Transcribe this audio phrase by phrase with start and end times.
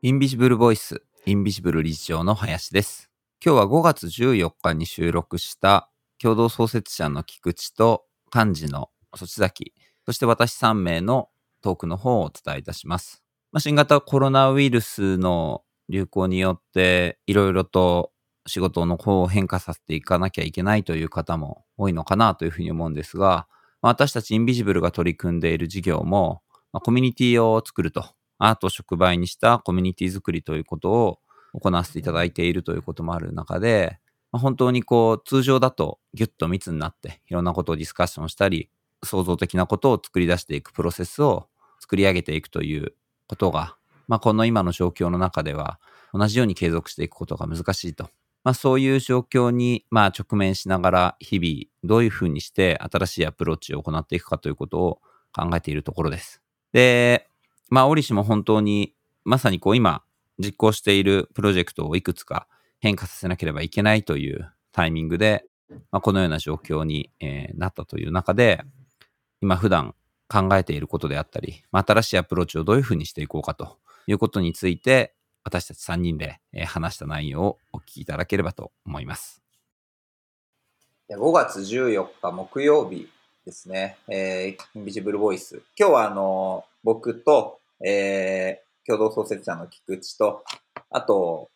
[0.00, 3.10] インビジブルボイス、インビジブル理事長の林です。
[3.44, 5.90] 今日は5月14日に収録した
[6.22, 9.74] 共同創設者の菊池と幹事のそち崎、
[10.06, 11.30] そして私3名の
[11.62, 13.24] トークの方をお伝えいたします。
[13.50, 18.12] まあ、新型コロナウイルスの流行によっていろいろと
[18.46, 23.48] 仕事の方を変化させていかなきゃいけないという方も多いのかなというふうに思うんですが、
[23.82, 26.40] まあ私たちインビジブルが取り組んでいる事業も、
[26.72, 28.04] まあコミュニティを作ると
[28.38, 31.18] アートを触媒にしたコミュニティ作りということを
[31.52, 33.98] 行わせていただいているということもある中で、
[34.32, 38.70] まあ本当にこう通常だとギュッと密になっていろんなことをディスカッションしたり、
[39.04, 41.48] 創造的なことを作り出していくプロセスを
[41.80, 42.94] 作り上げていくという
[43.28, 45.80] ことが、まあこの今の状況の中では
[46.12, 48.10] 同じように継続していくことが難しいと。
[48.44, 55.00] まあそういう状況にまあ直面しながら日々どういうふうにして新しいアプローチを行っていくかということを
[55.32, 56.42] 考えているところです。
[56.72, 57.27] で、
[57.68, 60.02] まあ、折しも本当に、まさにこう今、
[60.38, 62.46] 実行しているプロジェクトをいくつか
[62.80, 65.44] 変化させなければいけないというタイミングで、
[65.90, 68.62] まあ、このような状況に、えーなったという中で、
[69.40, 69.94] 今普段
[70.28, 79.42] 考えていることであったり、まあ、新しいアプローチをどういうふうにしていこうかということについて、私たち3人で、えー話した内容をお聞きいただければと思います。
[81.10, 83.08] 5月14日木曜日
[83.46, 85.62] ですね、えー、インビジブルボイス。
[85.78, 90.44] 今日はあの、僕と、えー、共同創設者の菊池と、
[90.90, 91.50] あと、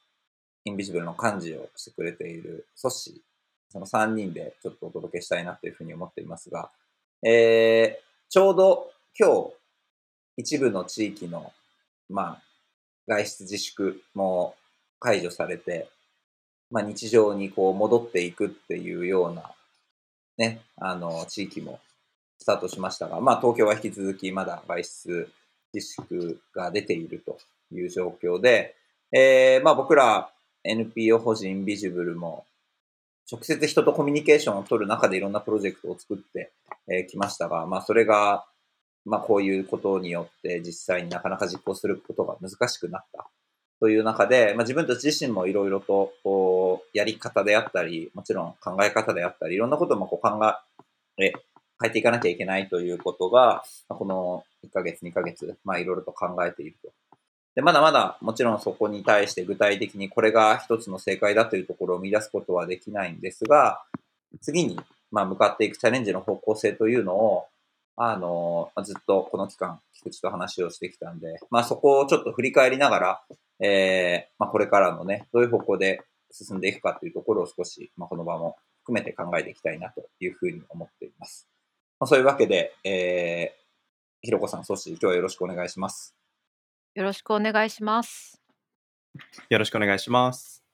[0.64, 3.14] インビジブルの幹事をしてくれているソッシー、
[3.70, 6.70] その3人でちょっとお届けしたいなというふうに思っていますが、
[7.25, 9.53] えー、ちょうど今日、
[10.37, 11.53] 一部の地域の、
[12.09, 12.42] まあ、
[13.07, 14.55] 外出自粛も
[15.01, 15.89] 解除されて、
[16.70, 19.51] まあ、日常にこう戻っていくっていうような、
[20.39, 21.81] ね、あの、地域も
[22.39, 25.31] スタートしましたが、まあ、東京は引き続きまだ外出
[25.73, 27.39] 自粛が出ていると
[27.75, 28.75] いう状況で、
[29.12, 30.31] えー、まあ、僕ら
[30.64, 32.45] NPO 法人インビジブルも、
[33.30, 36.52] 直接人とコミュニケーションを取る中でいろんなプロジェクトを作って
[37.08, 38.45] き、ましたが、まあ、それが、
[39.05, 43.29] まあ、こういうことによって実際になかなか実行することが難しくなった。
[43.80, 50.41] という中で、まあ、自分たち自身もいろいろとこうやり方であったり、もちろん考え方であったり、いろんなこともこう考
[51.18, 51.33] え、
[51.83, 56.93] 変えていかなきゃいけないということが、この1ヶ月、2ヶ月、まあいろいろと考えていると。
[57.57, 63.83] で、まだまだもちろんそこに対して具体的にこれが一つの正解だというところを見出すことはできないんですが、
[64.41, 64.79] 次に
[65.11, 67.47] まあ向かっていくチャレンジの方向性というのを、
[67.97, 73.23] あの、ずっとこの期間、菊池と話をしてきたんで、まあそこをちょっと振り返りながら、
[73.61, 81.48] えー、まあこれからのね、どういう方向で進んでいくかというところを少し、まあこの場も含めて考えていきたいなというふうに思っています。
[82.02, 86.17] まあ、そういうわけで、えー、ひろこさん、そして今日はよろしくお願いします。
[86.96, 88.42] よろしくお願いします。
[89.48, 90.64] よろしくお願いします。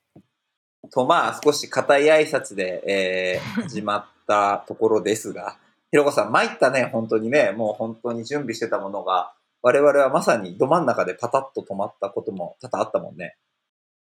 [0.91, 5.59] と、まあ、少し固い挨拶で、えー、 始まったところですが、
[5.91, 13.37] ひろこさん、参ったね、本当にね、もう本当に準備してたものが、我々はまさにど真ん中でパタッと止まったことも多々あったもんね。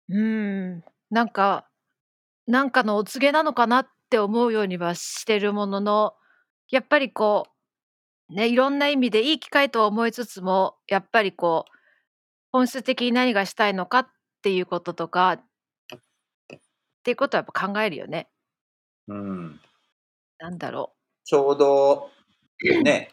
[0.07, 1.67] うん、なんか、
[2.47, 6.15] なんかのお告げなのかなって思うようにはしてるものの、
[6.71, 7.47] やっぱりこ
[8.29, 11.71] う、ね、いろんな意味でいい機会とは思いつつも、やっぱりこう、
[12.51, 14.07] 本質的に何がしたいのかっ
[14.41, 15.41] ていうこととか、っ
[17.03, 18.29] ていうことはやっぱ考えるよね。
[19.07, 19.59] うん。
[20.37, 20.93] なんだろ
[21.25, 22.09] ちょうど、
[22.83, 23.11] ね、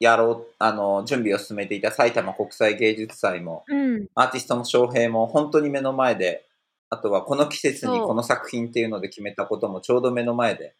[0.00, 3.74] やろう、あの、準備を進めていた埼玉国際芸術祭も、う。
[3.74, 4.06] うん。
[4.14, 6.44] アーティストの翔平も本当に目の前で、
[6.90, 10.74] あとはこの季節にこの作品っていうので決めたこともちょうど目の前で、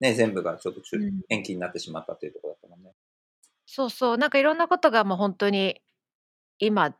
[0.00, 1.20] ね、全部がちょっと中うん。
[1.28, 2.92] 延期になってしまったというところだったもんね。
[3.66, 5.80] そうそう、なんかいろんなことがもう本当に
[6.58, 6.90] 今、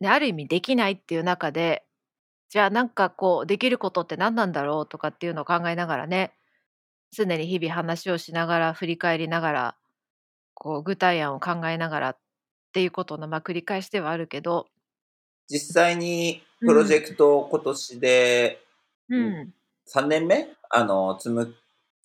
[0.00, 1.84] ね、ある意味できないっていう中で、
[2.48, 6.32] じゃあなんかこうできることって何なんだろうとかっていうのを考えながらね、
[7.12, 9.76] 常に日々話をしながら振り返りながら、
[10.54, 12.16] こう具体案を考えながらっ
[12.72, 14.66] ていうことのまあ繰り返しではあるけど、
[15.48, 18.62] 実際にプロジェクトを今年で
[19.08, 19.54] うん、
[19.86, 20.48] 3年目？
[20.68, 21.54] あの、つむ、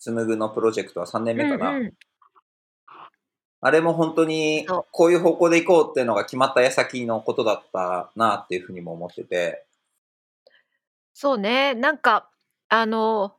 [0.02, 1.70] つむぐのプロジェクトは3年目かな。
[1.70, 1.92] うんうん
[3.64, 9.64] あれも本当にこういう方向で行こうっていうのが決まった矢先のことだったなっていうふうにも思ってて。
[11.14, 12.28] そうね、なんか
[12.68, 13.36] あの、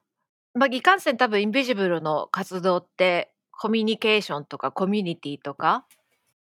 [0.54, 5.86] まあ、いかんせん多分インビジブルの活動ってコミュニケーションとかコミュニティとか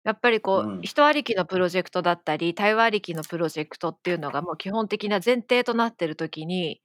[0.04, 6.80] やっぱりこう、うん人ありきのプロジェクトだったり対話ありきのプロジェクトっていうのがもう基本的な前提となってる時に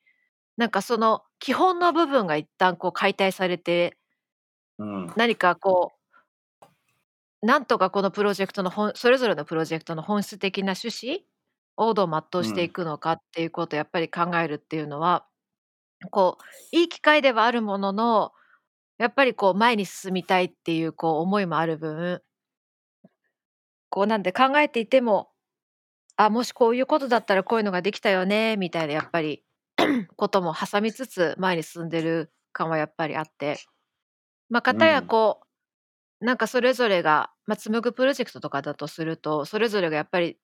[0.60, 3.98] なんかその基本の部分が一旦こう解体されて
[4.78, 5.14] うん。
[5.16, 5.94] 何かこ
[7.44, 11.22] うなんとかこのプロジェクトの本それぞれのプロジェクトの本質的な趣旨
[11.78, 15.26] をどう全うしていくのかっていうことをやっぱり考えるっていうのは
[16.12, 16.38] こ
[16.74, 18.34] ういい機会ではあるものの
[18.98, 22.22] やっぱりこう前に進みたいっていうこう思いもある分
[23.90, 25.30] こうなんで考えていても
[26.18, 29.44] あもしこういうことだったらこういうのができたよねみたいなやっぱり
[30.16, 33.60] ことも挟みつつ前に進んでる感はやっぱりあって。
[34.50, 35.42] まあ片やこ
[36.22, 40.38] う、なんかそれぞれが、まあ、紡ぐプロジェクトとかだとするとそれぞれがやっぱり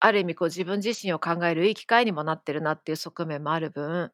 [0.00, 4.10] ある意味こう自分自身を考えるいい機会にもなってるなっていう側面もある分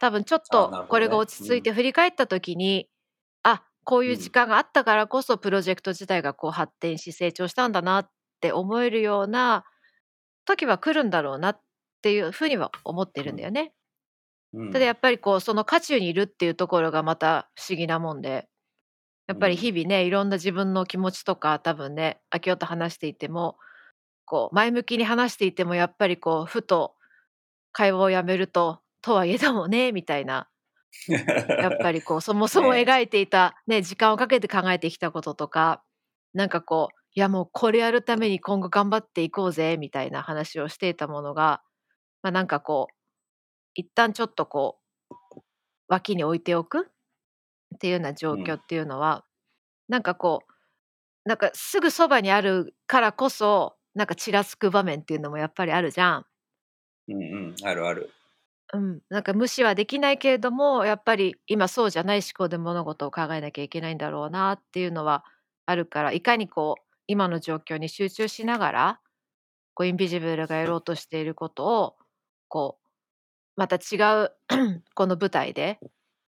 [0.00, 2.88] 多分ちょっとこれが落ち着いて振り返った時に、
[3.42, 8.10] あこういう時間があったからこそプロジェクト自体がこう発展し成長したんだなっ
[8.40, 9.64] て思えるような
[10.44, 11.60] 時は来るんだろうなっ
[12.02, 13.72] ていうふうには思ってるんだよね。
[14.54, 14.72] うん。
[14.72, 18.48] ただやっぱりこうその渦中にいるっていうところがまた不思議なもんで。
[19.28, 23.58] やっぱり日々ねいろんな自分の気持ちとか多分ね明夫と話していても
[24.24, 26.94] こう前向きに話していてもやっぱりこうふと
[27.72, 30.48] 会話をやめるととはいえだもんねみたいな。
[31.60, 32.80] やっぱりこうそも そもね。
[32.80, 35.82] 描いていた、ね、時間をかけて考えてきたこととか
[36.32, 41.62] なんかこういやもうこれやるために今後頑張っていこうぜみたいな話をしていたものが、
[42.22, 42.94] まあ、なんかこう
[43.74, 44.78] 一旦ちょっとこ
[45.10, 45.42] う
[45.88, 46.88] 脇に置いておく
[47.74, 49.24] っていうような状況っていうのは、
[49.88, 50.52] なんかこう
[51.28, 56.26] なんかすぐそばにあるからこそなんかちらつく場面っていうのもやっぱりあるじゃん。
[57.08, 58.10] うんうん、あるある。
[58.74, 65.24] うん、なんか無視はできないけれどもやっぱり今そうじゃない思考で物事を考えなきゃいけないんだろうなっていうのは
[65.64, 69.00] あるからいかにこう今の状況に集中しながら
[69.72, 71.96] こうインビジブルがやろうとしていることを
[72.48, 72.87] こう
[73.58, 74.30] また違う
[74.94, 75.80] この舞台で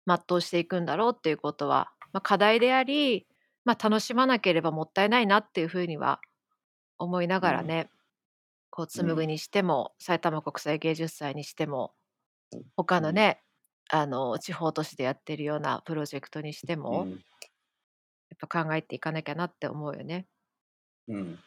[0.07, 3.27] 全うしていくんだろうっていうことは、まあ、課題であり、
[3.65, 6.21] まあ、楽しまなければもったいないなっていうふうには
[6.97, 7.89] 思いながらね、
[8.69, 11.91] こう紡ぐにしても、埼玉国際芸術祭にしても
[12.77, 13.41] 他のね、
[13.91, 17.19] あの地方都市でやってるようなプロジェクトにしても、うん
[18.29, 20.27] やっぱ考えていかなきゃなって思うよね。
[21.07, 21.39] うん。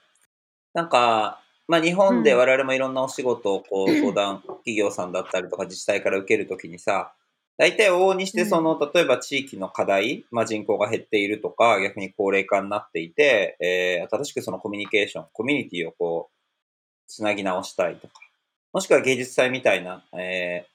[0.74, 1.40] なんか、
[1.72, 7.14] まあ日本で我々もいろんなお仕事をこう相談、企業さんだったりとか自治体から受けるときにさ、
[7.56, 16.36] 大体往々にしてその、例えば地域の課題、まあ人口が減っているとか、逆に高齢化になっていて、えー、新しくそのコミュニケーション、コミュニティをこう、
[17.06, 18.12] つなぎ直したいとか、
[18.74, 20.72] もしくは芸術祭みたいな、えー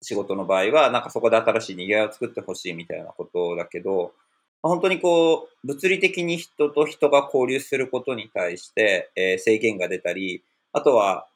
[0.00, 4.27] 仕事の場合は、なんかそこで新しい賑わいを作ってほしいみたいなことだけど、まあ
[4.62, 11.26] 本当にこう、物理的に人と人が交流することに対して、えー制限が出たり、あとは、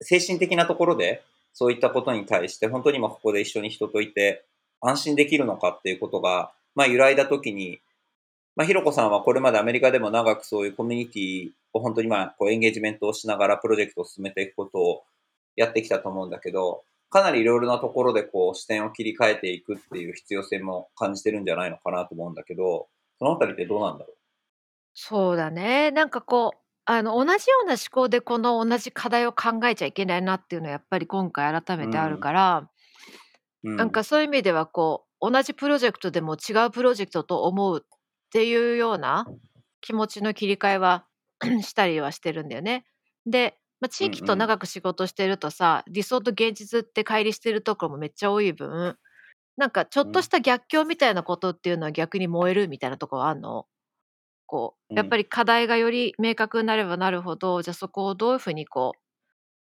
[0.00, 1.22] 精神的なところで、
[1.52, 4.44] そういったことに対して、本当に今ここで一緒に人といて、
[4.80, 7.80] 安心できるのかっていうことが、まあ揺らいだときに、
[8.56, 15.02] まあひろこさんはこれまでアメリカでも長くそういうコミュニティを本当にまあこうエンゲージメントをしながらプロジェクトを進めていくことを
[15.56, 22.88] やってきたと思うんだけど、かなりいろいろなところでこう視点を切り替えていくっていう必要性も感じてるんじゃないのかなと思うんだけど、
[23.18, 24.14] そのあたりってどうなんだろ
[24.94, 25.90] そうだね。
[25.90, 32.70] なんかこう、あの、同じような思考でこの同じ課題を考えちゃいけないなっていうのはやっぱり今回改めてあるから、
[33.64, 33.72] う。
[33.72, 37.98] うなんかそういう意味ではこう、同じプロジェクトでも違うプロジェクトと思うっ
[38.30, 39.26] ていうような
[39.80, 41.06] 気持ちの切り替えは
[41.62, 42.84] したりはしてるんだよね。
[43.26, 48.96] で、まあ、地域と長く仕事してるとさ、理想と現実って乖離してるところもめっちゃ多い分、
[49.58, 53.66] なんかちょっとした逆境みたいなことっていうのは逆に燃えるみたいなところはあるの？
[54.46, 59.00] こう、やっぱり課題がより明確になればなるほど、じゃあそこをどういうふうにこう、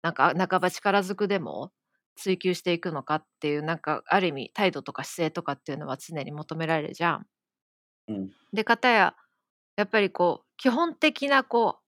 [0.03, 1.73] なんか半ば力ずくでも
[2.17, 7.27] 追求していくのかっていう、なんかある意味態度とか姿勢とかっていうのは常に求められるじゃん。
[8.09, 8.37] うん。
[8.53, 9.15] で、方や、
[9.77, 11.85] やっぱりこう、基本的なこう、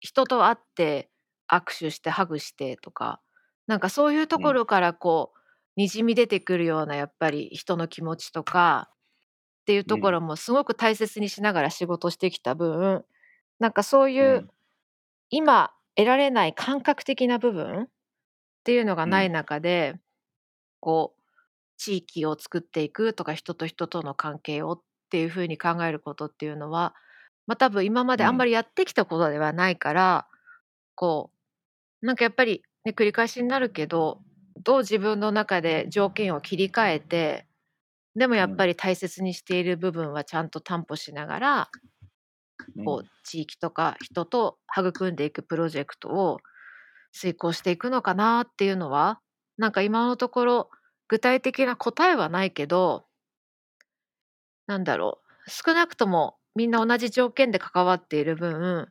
[0.00, 1.10] 人と会って
[1.50, 3.20] 握手してハグしてとか、
[3.66, 5.38] なんかそういうところからこう、
[5.76, 13.04] にじみ出てくるようなやっぱり人の気持ちとかっていうところもすごく大切にしながら仕事してきた分、
[13.60, 14.50] なんかそういう、うん。
[15.30, 17.88] 今得られない感覚的な部分っ
[18.64, 19.96] ていうのがない中で、
[20.80, 21.22] こう
[21.76, 26.94] 地域を作っていくとか人と人との関係をっていうふうに考えることっていうのは、
[27.46, 30.26] まあ、多分今まであんまりやってきたことではないから、
[30.94, 31.37] こう
[32.02, 34.20] なんかやっぱり、ね、繰り返しになるけど
[34.64, 37.46] どう自分の中で条件を切り替えて
[38.14, 41.70] でもやっぱり大切にしている部分はちゃんと担保しながら、
[42.84, 46.38] こう地域とか人と育んでいくプロジェクトを
[47.12, 49.20] 遂行していくのかなっていうのは
[49.56, 50.70] なんか今のところ
[51.08, 53.06] 具体的な答えはないけど
[54.66, 55.50] なんだろう。
[55.50, 58.88] 少なくともみんな同じ条件で関わっている分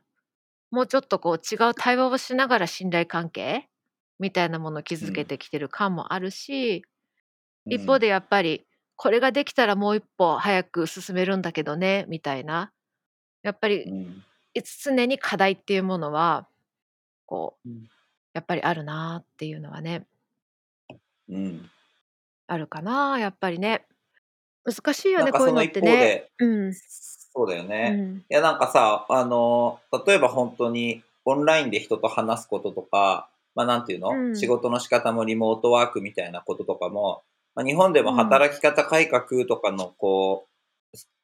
[0.70, 3.68] もうちょっとこう違う対話をしながら信頼関係
[4.18, 6.84] みたいなものを築けてきてる感もあるし、
[7.66, 12.72] 一方でやっぱりこれができたらもう一歩早く進めるんだけどねみたいな。
[13.42, 14.24] やっぱりうん。
[14.82, 16.48] 常に課題っていうものは
[17.26, 17.88] こううん。
[18.34, 20.06] やっぱりあるなっていうのはね。
[21.28, 21.70] うん。
[22.46, 23.86] あるかなやっぱりね。
[24.64, 25.96] 難しいよねこういうのってね。
[25.96, 26.74] で、うん
[27.38, 27.94] そうだよね。
[27.96, 28.16] うん。
[28.18, 34.36] いや、なんかさ、あの、例えば本当にオンラインで人と話すこととか、まあなんていうの、うん。
[34.36, 37.22] 仕事の仕方もリモートワークみたいなこととかも、
[37.54, 40.46] まあ、日本でも働き方改革とかのこ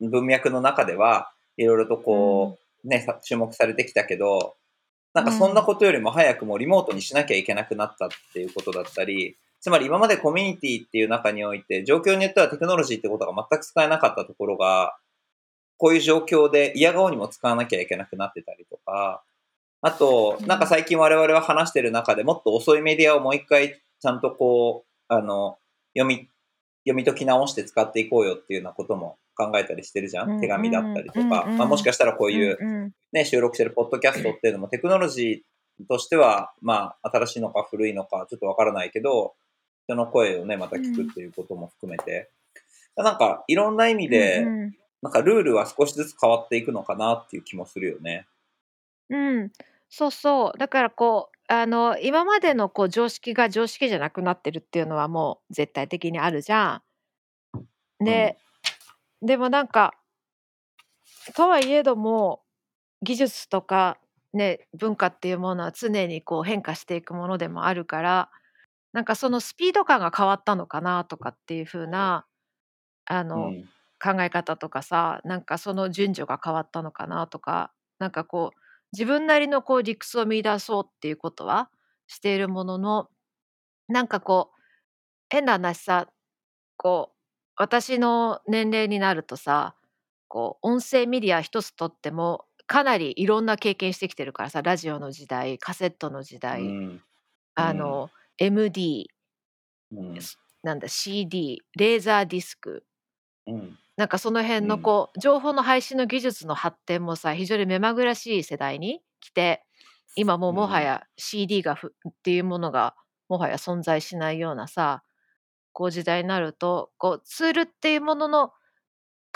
[0.01, 4.55] う、文脈の中では、いろいろとこう、ね、さ注目されてきたけど、
[5.15, 14.95] なんかそんなことよりも早くもうリモートにしなきゃいけなくなったっていうことだったり、つまり今までコミュニティっていう中において、状況によってはテクノロジーってことが全く使えなかったところが、
[15.85, 19.23] こういう状況で嫌顔にも使わなきゃいけなくなってたりとか、
[19.83, 25.59] あと、なんか最近我々は話してる中でもっと遅いメディアをもう一回ちゃんとこう、あの、
[25.95, 26.31] 読み、
[26.87, 30.31] 読み解き直して使っていこうよっていうようなことも考えたりしてるじゃん。
[30.31, 31.21] うん手紙だったりとか。
[31.21, 32.93] うんうんまあもしかしたらこういううんうん。
[33.13, 39.35] ね、収録してるポッドキャストっていうのもテクノロジーとしては、まあ、新しいのか古いのかちょっとわからないけど、
[39.87, 42.31] 人の声をね、また聞くっていうことも含めて、
[42.97, 44.73] なんか、いろんな意味で、うんうん
[45.05, 48.27] なんかルールは少しずつ変わっていくのかなっていう気もするよね。
[49.11, 49.53] うん、
[49.91, 50.59] そうそう。
[50.59, 56.81] だからこう、あの、今までのこう常識が常識じゃなくなってるっていうのはもう絶対的にあるじゃ
[58.01, 58.05] ん。
[58.05, 58.39] で、
[59.21, 59.93] でもなんか、
[61.37, 62.41] とはいえども、
[63.03, 63.99] 技術とか
[64.33, 68.31] ね、文化っていうものは常にこう変化していくものでもあるから、
[68.95, 72.25] なんかそのスピード感が変わったのかなとかっていう風な、
[73.05, 73.69] あうの、ん。
[74.05, 78.59] 考え方とかさなんかその順序が変わったのかなとかなんかこう
[78.93, 81.71] 自分なりのこう理屈を見出そうっていうことは
[82.07, 83.09] しているものの
[83.89, 84.61] なんかこう
[85.31, 86.09] 変な話さ
[86.77, 87.17] こう
[87.57, 89.77] 私の年齢になるとさ
[90.29, 97.03] こう音声メディア一つとってもかなりいろんな経験してきてるからさラジオの時代カセットの時う代、ん。
[97.55, 99.11] あの MD
[99.93, 100.19] うん。
[100.63, 102.85] なんだ CD レーザーディスク
[103.47, 103.79] うん。
[103.97, 109.65] なんかその辺のこう、情報の配信の技術の発展もさ非常に目まぐらしい世代に来て
[110.17, 112.95] 今もうもはや CD がふ、っていうものが
[113.29, 115.03] もはや存在しないようなさ
[115.73, 118.53] こう時代になるとこうツールっていうものの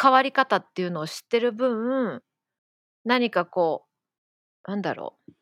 [0.00, 2.22] 変わり方っていうのを知ってる分
[3.04, 3.86] 何かこ
[4.66, 5.32] うなんだろう。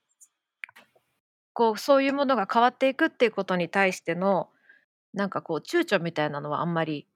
[1.53, 4.51] こうそういうものが変わっていくっていうことに対しての
[5.15, 7.07] なんかこう躊躇みたいなのはあんまり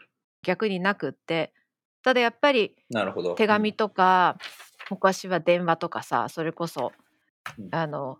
[0.42, 1.52] 逆になくって
[2.02, 3.34] ただやっぱりなるほど。
[3.34, 4.36] 手紙とか、
[4.90, 6.92] 昔は電話とかさそれこそ、
[7.58, 8.18] うんあの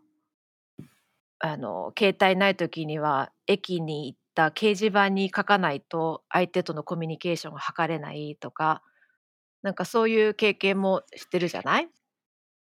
[1.43, 8.83] あの携帯ない時には駅に行った掲示板に書かないと相手とのコミュニケーションが図れないとか
[9.63, 11.89] なんかそういう経験もしてるじゃない、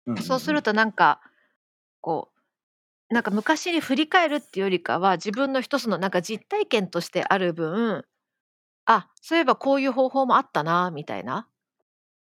[0.06, 0.16] うん。
[0.16, 1.20] そうするとなんか
[2.00, 2.30] こ
[3.10, 8.04] うなんか昔に振り返るっていうよりかは自分の一つのなんか実体験としてある分
[8.86, 11.48] あそういえばこういう方法もあったなみたいな。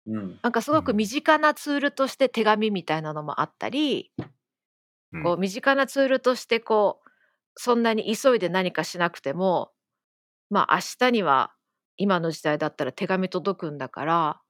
[0.07, 0.39] うん。
[0.41, 0.97] なんかすごくうん。
[0.97, 7.09] 身近なツールとして手紙みたいなのもあったり、うんこう身近なツールとしてこう
[7.55, 9.71] そんなに急いで何かしなくても
[10.49, 11.51] まあ明日には
[11.97, 14.41] 今の時代だったら手紙届くんだから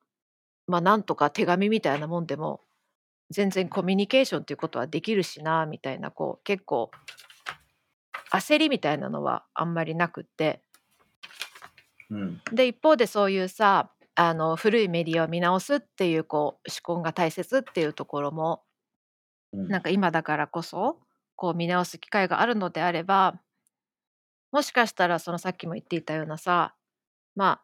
[0.67, 2.61] まあなんとか手紙みたいなもんでも
[3.31, 6.91] 全然コミュニケーションっていうことはできるしなみたいなこう結構
[8.31, 10.61] 焦りみたいなのはあんまりなくって
[12.11, 12.41] うん。
[12.53, 18.63] で一方でそういうさあの古いメディアを見直すっていうこう思考が大切っていうところも
[19.53, 19.67] うん。
[19.67, 20.99] なんか今だからこそ
[21.35, 23.39] こう見直す機会があるのであれば
[24.51, 26.75] もしかしたらそのさっきも言っていたようなさ
[27.35, 27.61] ま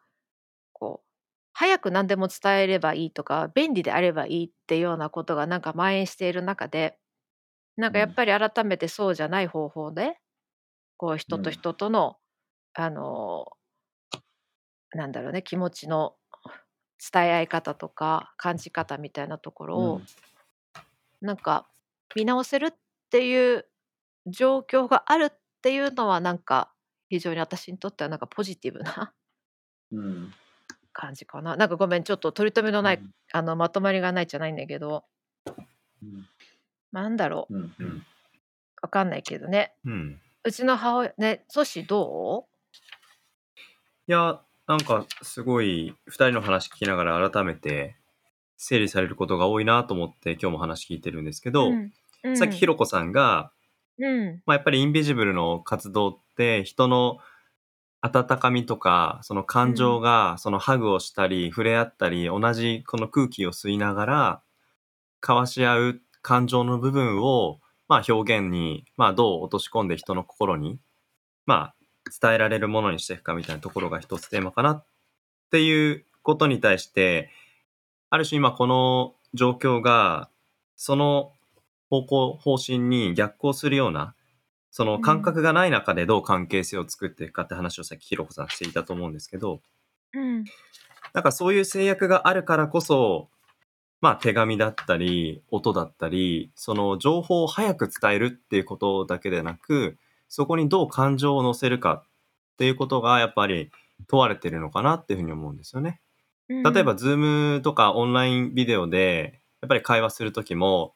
[0.72, 1.08] こう
[1.52, 6.96] 早く何でも伝えればいいとか便利であればいいっていうようなことがなんか蔓延している中で
[7.76, 10.18] なんかやっぱり改めてそうじゃない方法で
[10.96, 12.16] こう人と人との、
[12.74, 13.46] あの
[14.92, 16.14] なんだろうね気持ちの
[17.12, 20.06] 伝え合い方とか感じ方みたいなところを、うん
[21.20, 21.66] なんか
[22.14, 22.74] 見直せるっ
[23.10, 23.66] ていう
[24.28, 26.72] 状況があるっていうのはなんか
[27.08, 29.12] 非常に私にとってはなんかポジティブな
[29.90, 30.32] うん。
[30.92, 31.56] 感じかな。
[31.56, 35.04] なんかごめんちょっと取り留めのない、うんあのまとまりがないじゃないんだけど
[36.02, 36.28] うん。
[36.92, 37.74] なんだろううん。
[37.80, 38.06] うん
[38.80, 42.46] わかんないけどねうんうちの母親ねソシど
[44.06, 47.96] いや、なんかすごい2人の話聞きながら改めて
[48.58, 51.92] 整理されることが多いなと思って今日も話聞いてるんですけど、うん。
[52.24, 52.36] うん。
[52.36, 53.50] さっきひろこさんが、
[53.98, 54.42] うん。
[54.44, 57.18] まあ、やっぱりインビジブルの活動って人の
[58.02, 64.42] 温かみとかその感情がそのハグをしたり触れ合ったり同じこの空気を吸いながら
[65.22, 67.58] 交わし合う感情の部分を
[67.88, 70.78] まあ表現にまあどう落とし込んで人の心に
[71.46, 71.74] まあ
[72.08, 74.84] 伝えられるものにしていくかみたいなところが一つテーマかなっ
[75.50, 77.30] ていうことに対して
[78.10, 80.28] ある種今この状況が
[80.76, 81.32] その
[81.90, 84.14] 方向方針に逆行するような
[84.70, 89.60] その感覚がない中でどう関係性を作っていくかって話をさっきひろこさんしていたと思うんですけど
[90.14, 90.44] うん。
[91.14, 93.28] なんかそういう制約があるからこそ
[94.00, 99.96] まあ手紙だったり音だったりその情報を早く伝えるっていうことだけでなく
[100.28, 103.70] そこにどう感情を乗せるかっていうことがやっぱり
[104.06, 106.00] 問われてるのかなっていうふうに思うんですよね。
[106.48, 107.16] うん例えば、ズー
[107.56, 110.94] ムとかオンラインビデオで、やっぱり会話するときも、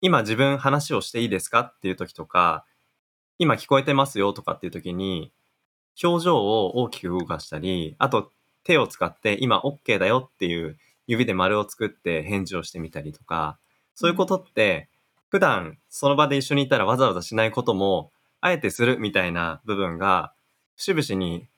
[0.00, 2.64] 今自分話をしていいですかっていうときとか、
[3.38, 5.32] 今聞こえてますよとかっていうときに、
[6.02, 8.32] 表情を大きく動かしたり、あと
[8.64, 13.58] 手を使って今 OK だよっていう指で丸を作って返事をしてみたりとか、
[13.94, 14.88] そういうことって、
[15.28, 18.10] 普段その場で一緒にいたらわざわざしないことも、
[18.42, 20.34] あえてするみたいな部分が、
[20.76, 21.48] 節々に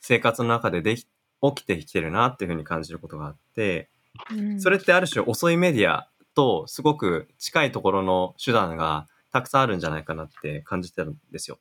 [0.00, 1.06] 生活の中ででき
[1.52, 3.88] 起きてきてるなっていうふうに感じることがあって、
[4.30, 11.58] うんそれってある種遅いメディアとすごく近いところの手段がたくさんあるんじゃないかなって感じてるんですよ。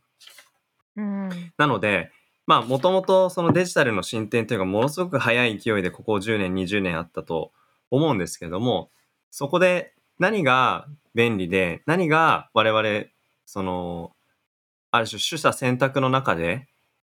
[0.95, 2.11] うんなので、
[2.45, 7.51] まあもともとそのデジタルの進展というのがものすごく早い勢いでここ10年、20年あったと
[7.91, 8.89] 思うんですけども、
[9.29, 13.05] そこで何が便利で、何が我々、
[13.45, 14.12] その、
[14.93, 16.67] ある種取捨選択の中で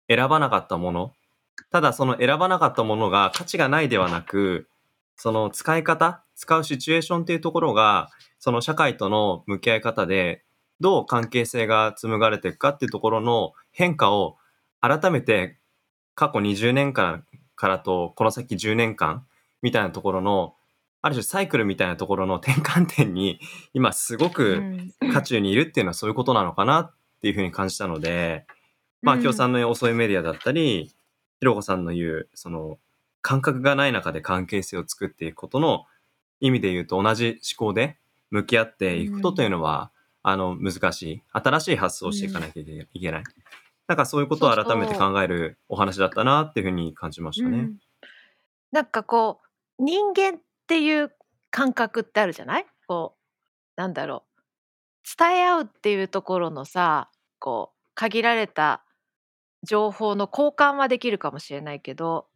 [0.07, 1.13] 選ばなかったもの、
[1.69, 4.69] ただその選ばなかったものが価値がないではなく、
[5.17, 8.09] その使い方、使うシチュエーションっていうところが、
[8.39, 10.45] その社会との向き合い方で、
[10.79, 14.37] どう関係性が紡がれていくかっていうところの変化を
[14.79, 15.57] 改めて
[16.15, 19.25] 過去20年間からとこの先10年間
[19.61, 20.55] みたいなところの
[21.01, 23.39] ある種サイクルみたいなところの転換点に
[23.73, 24.93] 今すごうくん。
[25.13, 28.45] 渦中にいるっていうのはそういうことなのかなっていうふうに感じたので、
[29.01, 30.91] まあ、うん京さんの遅いメディアだったり、
[31.39, 32.77] ひろこさんの言う、その、
[33.21, 35.85] 感覚がない中で関係性を作っていくことの
[36.41, 37.97] 意味で言うと同じ思考で
[38.29, 41.23] 向き合っていくことというのは、あの、難しい。
[41.31, 43.23] 新しい発想をしていかなきゃいけない。
[43.87, 47.57] なんかそういうことを改めて考えるお話だったなっていうふうに感じましたね。
[47.57, 47.79] うん
[48.71, 49.39] なんかこ
[49.77, 51.11] う人間っていう
[51.51, 52.65] 感覚ってあるじゃない？
[52.87, 53.15] こ
[53.77, 54.41] うなんだろう
[55.15, 57.11] 伝え合うっていうところのさ
[57.43, 58.85] こう限られた
[59.63, 62.27] 情報の交換はできるかもしれないけど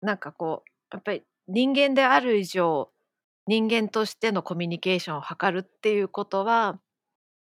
[0.00, 2.90] なんかこうやっぱり人間である以上
[3.48, 6.78] 人間としてのコミュニケーションを図るっていうことは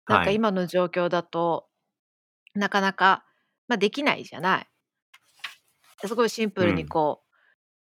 [0.09, 1.67] なんかはい今の状況だと、
[2.55, 3.25] なかなか、
[3.69, 4.69] まあ、できないじゃない。
[6.07, 7.35] すごいシンプルにこう、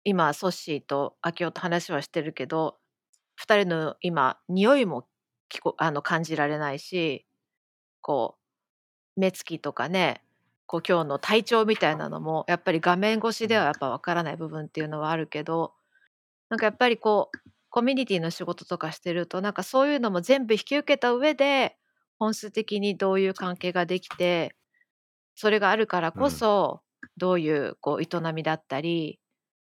[0.04, 2.78] 今ソッシーとアキオと話はしてるけど
[3.40, 5.08] 2人の今匂いも
[5.54, 7.28] 聞こあの感じられないし
[8.02, 8.41] こう
[9.22, 10.22] 目つきとかね
[10.66, 15.74] こう今日の体調みたいなのもやっぱり画面越しではやっぱわからない部分っていうのはあるけど
[16.50, 17.38] なんかやっぱりこう
[17.70, 21.78] コミュニティの仕事とかしてるとなんかそういうのも全部引き受けた上で
[22.20, 24.56] 本質的にどういう関係ができて
[25.36, 26.82] それがあるからこそ、
[27.18, 29.20] どういうこう営みだったり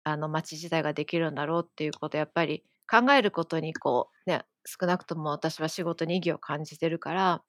[0.03, 7.43] あの町自体ができるんだろうっていうことやっぱり考えることにこうね少なくとも私は仕事に意義を感じてるから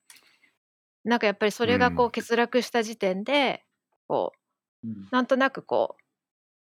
[1.04, 3.64] なんかやっぱりそれがこうう欠落した時点で
[4.08, 5.08] こううん。
[5.10, 6.02] なんとなくこう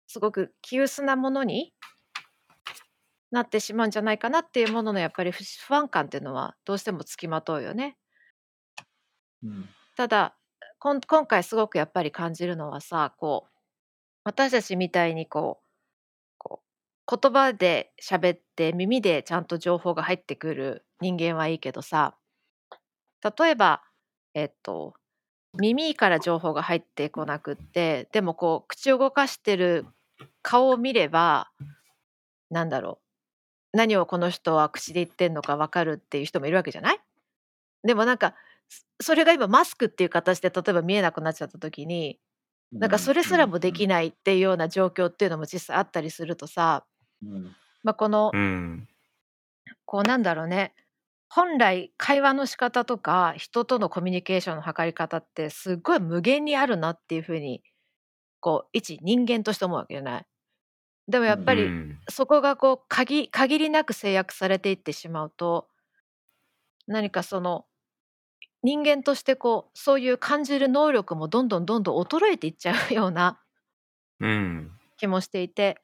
[0.07, 1.73] すごく急薄なものに
[3.31, 7.97] なってしまうんじゃないかなっていうもののやっぱり不不安感っていうのはどうしてもつきまとうよね。
[9.43, 9.69] うん。
[9.97, 10.37] ただ
[10.79, 13.51] こん今回すごくやっぱり感じるのはさこう
[14.25, 15.65] 私たちみたいにこう
[16.39, 16.63] こ
[17.09, 22.17] う言葉で喋って耳でちゃんと情報が入ってくる人間はいいけどさ
[23.39, 23.83] 例えば
[24.35, 24.95] えっと
[25.59, 29.87] 耳から情報が入ってこなくってでもこう口を動かしてる
[30.43, 31.51] 顔を見れば
[32.51, 32.99] なんだろ
[33.73, 37.01] う何をこの人は口で言ってんのか分かるっていう人もいるわけじゃない？
[37.85, 38.35] でもなんか
[38.69, 42.19] そそれが今マスクっていう形で例えば見えなくなっちゃった時に
[42.73, 46.85] なんかそれすらもできないっていうような状況っていうのも実際あったりするとさ、
[47.23, 47.55] うん。
[47.83, 48.89] まあ、このうん。
[49.85, 50.73] こうなんだろうね
[51.35, 57.61] 本来会話の仕方とか人とのコミュニケーションの図り方ってすっごい無限にあるなっていうふうに
[58.39, 60.27] こう一人間として思うわけじゃない？
[61.09, 65.67] でもやっぱりうんそこがこう限限りなく制約されていってしまうと
[66.87, 67.67] 何かその
[68.63, 73.41] 人間としてこうそういう感じる能力もどんどんどんどん衰えていっちゃうような
[74.21, 75.81] うん気もしていて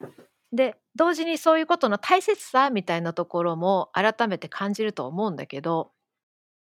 [0.53, 5.93] で同時にそういうことの大切さみたいなところも改めて感じると思うんだけど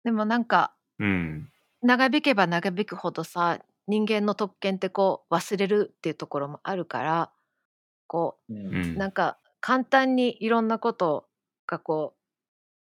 [0.03, 1.49] でもなんかうん
[1.81, 7.31] 長引けば長引くほどさ人間の特権ってこう忘れるっていうところもあるから
[8.07, 8.53] こう。
[8.53, 11.27] うんうなんか簡単にいろんなこと
[11.65, 12.15] がこ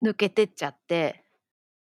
[0.01, 1.25] う抜けてっちゃって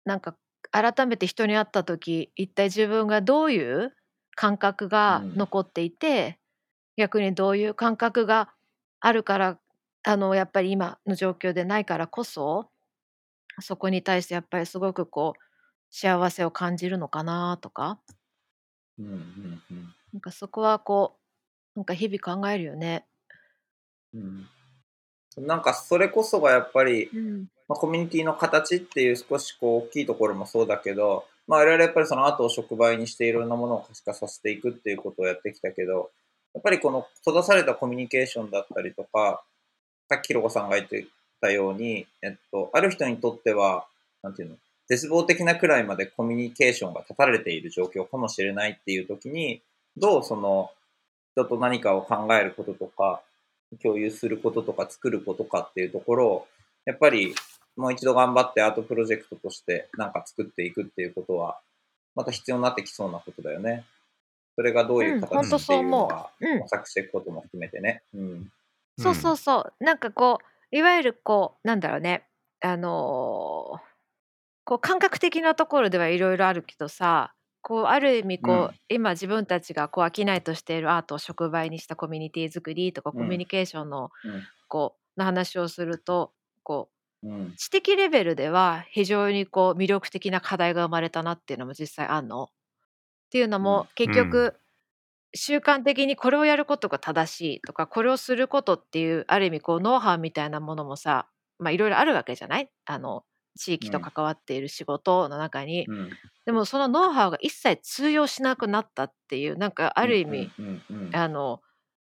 [0.05, 0.35] なんか
[0.71, 3.93] 改めて人に会った時一体自分がどういう
[4.35, 6.39] 感覚がうん残っていて、
[6.95, 8.49] 逆にどういう感覚が
[8.99, 9.59] あるから
[10.03, 12.69] あのやっぱり今の状況でないからこそ
[13.59, 15.39] そこに対してやっぱりすごくこう
[15.89, 17.99] 幸せを感じるのかなとか。
[18.97, 19.93] うんうんうん。
[20.13, 21.17] なんかそこはこ
[21.75, 23.05] うなんか日々考えるよね。
[24.13, 24.47] うん。
[25.37, 27.47] なんかそれこそがやっぱり、うん。
[27.67, 36.09] まあ、コミュニティの形っていう少しこう大きいところもそうだけど、まあ、我々やっぱりその後を触媒にしていろんなものを可視化させていくっていうことをやってきたけど、
[36.53, 39.43] やっぱりこの閉ざされたコミュニケーションだったりとか、
[40.09, 41.05] さっきひろこさんが言って
[41.41, 43.85] たように、えっと、ある人にとっては、
[44.23, 44.55] なんていうの、
[44.87, 49.61] 絶望的なくらいまでコミュニケーションが断たれている状況かもしれないっていう時に、
[49.95, 50.71] どうその
[51.33, 53.21] 人と何かを考えることとか、
[53.83, 56.47] 共有することとか作ることかっていうところを、
[56.85, 57.35] やっぱり
[57.77, 61.59] もう一度頑張ってアートプロジェクトとしてなんか作っていくっていうことは、
[62.15, 63.85] また必要になってきそうなことだよね。
[64.59, 68.03] それがどういううん形っていうのはうん模索していくことも含めてね。
[68.13, 68.51] うん。
[68.97, 70.39] そうそうそうなんかこ
[70.73, 72.23] ういわゆるこうなんだろうね
[72.59, 73.79] あのー
[74.65, 86.89] こう感覚的なところではいろいろあるけどさこうある意味こう、うん今自分たちがこう商いとしているアートを触媒にしたコミュニティ作りとかうんコミュニケーションのうんこうの話をするとこ
[87.23, 87.53] ううん。
[87.55, 92.49] 知的レベルでは非常にこう魅力的な課題が生まれたなっていうのも実際あんの？
[93.29, 93.87] っていうのも、うん。
[93.95, 94.59] 結局、
[95.35, 101.27] 習慣的にこれをやることが正しいとかこれをすることっていうある意味こうノウハウみたいなものもさ
[101.59, 102.71] まあいろいろあるわけじゃない？
[102.85, 103.23] あの
[103.55, 106.09] 地域と関わっている仕事の中に、うん。
[106.47, 111.15] でもそのノウハウが一切通用しなくなったっていうなんかある意味、うんうんうん。
[111.15, 111.61] あの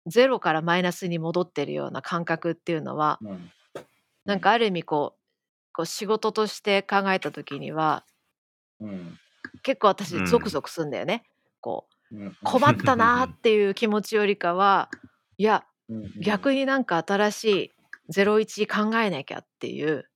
[0.07, 3.51] ゼロからマイナスに戻ってるような感覚っていうのはうん。
[4.25, 5.21] なんかある意味こう
[5.75, 8.07] こう仕事として考えた時には
[8.81, 9.19] うん
[9.63, 10.27] 結構私うん。
[10.27, 11.25] ゾクゾクすんだよね。
[11.61, 14.89] こううん 困ったなーっていう気持ちよりかは
[15.39, 17.73] いやうん逆になんか新しい
[18.13, 20.09] 01考えなきゃっていう。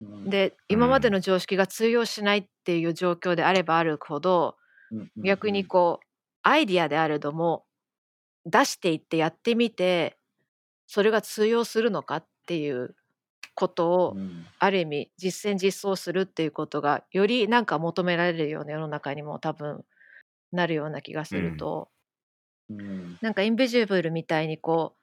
[0.00, 0.30] うん。
[0.30, 4.56] で今までの常識が通用しないっていう状況であればあるほど
[5.16, 6.06] 逆にこう
[6.42, 7.64] アイディアであれども
[8.44, 10.18] 出していってやってみて
[10.86, 12.94] それが通用するのかっていう
[13.54, 14.46] ことをうん。
[14.58, 19.84] ある意味実践実装するっていうことがよりなんか求められるような世の中にも多分
[20.52, 21.90] なるような気がすると、
[22.70, 23.18] うん。
[23.20, 25.00] なんかインビジブルみたいにこう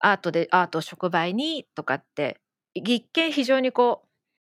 [0.00, 2.40] アートでアートを触媒にとかって
[2.74, 4.08] 一見非常にこう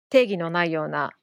[0.09, 1.13] 定義のないような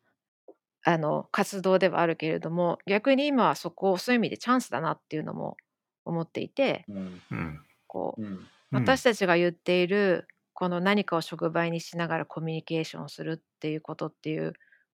[0.84, 5.56] あの活動ではあるけれども逆に今はそこをそういう意味でチャンスだなっていうのも
[6.04, 7.22] 思っていてうん。
[7.30, 7.60] うん。
[7.86, 8.46] こううん。
[8.72, 10.28] 私たちが言っている
[10.60, 14.52] この何かを触媒にしながらコミュニケーションをするっていうことっていう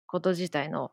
[0.07, 0.93] こと自体の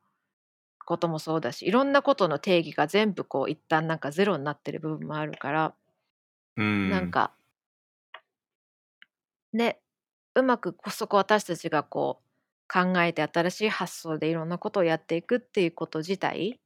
[0.85, 5.73] こともそうだしいろんなことの定義が全部こう一旦なんかゼロになってる部分もあるから、
[6.55, 7.33] うんなんか
[9.51, 9.81] ね
[10.35, 16.61] うまくこそこ私たちがこう考えて新しい発想でいろんなことをやっていくっていうこと自体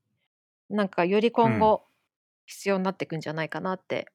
[0.70, 1.82] なんかより今後
[2.46, 4.10] 必要になっていくんじゃないかなって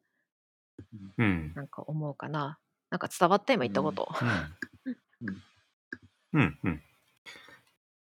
[1.18, 1.52] うん。
[1.56, 2.60] なんか思うかな。
[2.90, 4.08] なんか伝わった今言ったこと。
[6.32, 6.58] うん。
[6.64, 6.82] うん。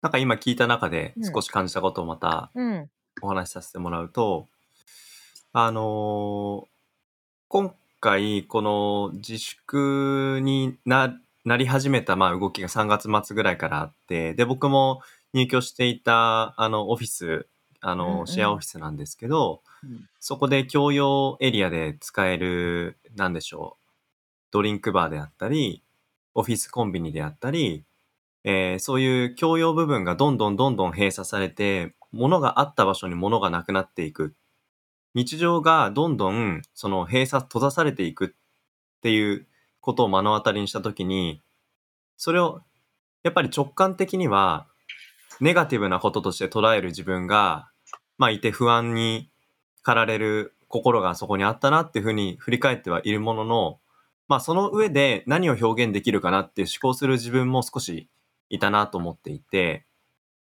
[0.03, 1.33] なんか今聞いた中でうん。
[1.33, 2.91] 少し感じたことをまたうん。
[3.23, 4.49] お話しさせてもらうと、
[5.53, 6.67] あのー
[7.49, 15.01] 今回この自粛にななり始めたまあ動きが3月末ぐらいからあってで僕も
[15.33, 17.47] 入居していたあのオフィス
[17.81, 18.07] あうんうん。
[18.19, 20.09] のシェアオフィスなんですけど、うん。
[20.19, 23.84] そこで共用エリアで使えるなんでしょう
[24.55, 25.83] ドリンクバーであったり
[26.35, 27.85] オフィスコンビニであったり
[28.45, 34.35] えーそういう共用部分がどんどんどんどん閉鎖されて、物があった場所に物がなくなっていく。
[35.15, 39.47] 日常がどんどんその閉鎖、閉ざされていくっていう
[39.81, 41.41] ことを目の当たりにしたときに、
[42.19, 42.61] それを
[43.23, 44.67] やっぱり直感的には
[45.41, 47.71] ネガティブなこととして捉える自分が、
[48.19, 49.31] まあいて不安に
[49.83, 53.79] 駆られる心がそこにあったなっていうふうに振り返ってはいるものの、
[54.29, 58.09] まあその上で何を表現できるかなっていう思考する自分も少し
[58.49, 59.87] いたなと思っていて、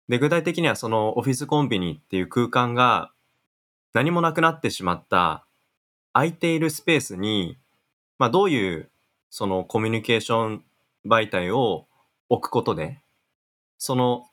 [0.08, 3.12] で、具体的にはそのオフィスコンビニっていう空間が
[3.94, 5.46] 何もなくなってしまった
[6.14, 7.58] 空いているスペースに、
[8.18, 8.90] まあどういう
[9.30, 10.64] そのコミュニケーション
[11.06, 11.88] 媒体を
[12.30, 13.02] 置くことで、
[13.78, 14.28] その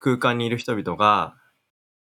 [0.00, 1.36] 空間にいる人々が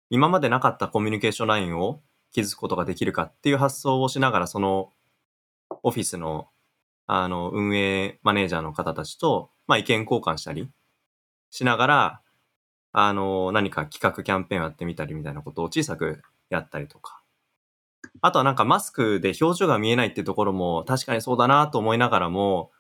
[0.10, 2.02] 今までなかったコミュニケーションラインを
[2.34, 4.90] 築くことができるかっていう発想をしながら、その
[5.84, 6.48] オフィスの
[7.13, 10.69] あの運営マネージャーの方たちと、まあ、意見交換したり
[11.50, 12.21] しながら、
[12.93, 17.21] あの何か企画キャンペーンをやってみたりみたいなことを小さくやったりとか。
[18.21, 22.71] あとはなんかマスクで表情が見えないってところも確かにそうだなと思いながらも、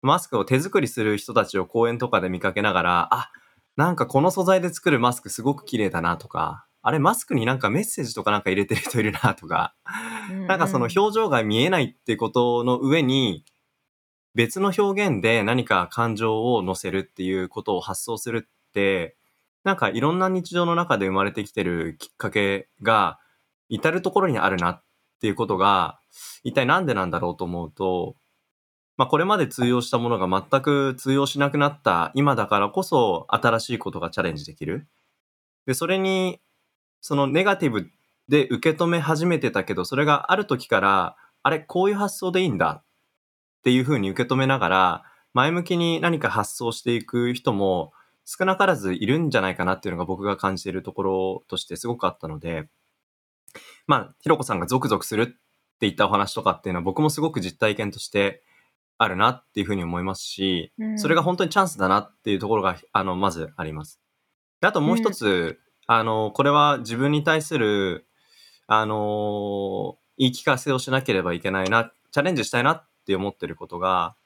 [0.00, 3.30] マスクを手作りする人たちを公園とかで見かけながら、あ、
[3.76, 9.74] なんかこの素材で作るマスクすごく綺麗だなとか、あれマスクになんかメッセージとかなんか入れてる人いるなとか、
[10.46, 13.44] なんかその表情が見えないってことの上に、
[14.34, 19.16] 別の表現で何か感情を乗せるっていうことを発想するって、
[19.64, 23.18] なんかいろんな日常の中で生まれてきてるきっかけが
[23.68, 24.82] 至るところにあるなっ
[25.20, 25.98] ていうことが、
[26.44, 28.16] 一体なんでなんだろうと思うと、
[28.96, 34.88] まあこれまで通用したものが全く通用しなくなった今だからこそ新しいことがチャレンジできる。
[35.66, 36.40] で、それに、
[37.00, 37.90] そのネガティブ
[38.28, 42.82] で受け止め始めてたけど、それがある時から、あれ、こういう発想でいいんだ
[43.68, 45.04] っていうふうに受け止めながら、
[45.34, 47.92] 前向きに何か発想していく人も
[48.24, 52.70] 少なからずいるんじゃないかなっていうのが僕が感じているところとしてすごくあったので、
[53.86, 55.36] まあ、ひろこさんがゾクゾクするって
[55.80, 58.42] 言ったお話とかっていうのは僕もすごく実体験として
[58.96, 60.98] あるなっていうふうに思いますし、うん。
[60.98, 64.00] それが本当にチャンスだなっていうところが、あの、まずあります。
[64.62, 68.06] であともう一つ、あの、これは自分に対する、
[68.66, 74.16] あの、言い聞かせをしなければいけないな、チャレンジしたいなって思ってることが、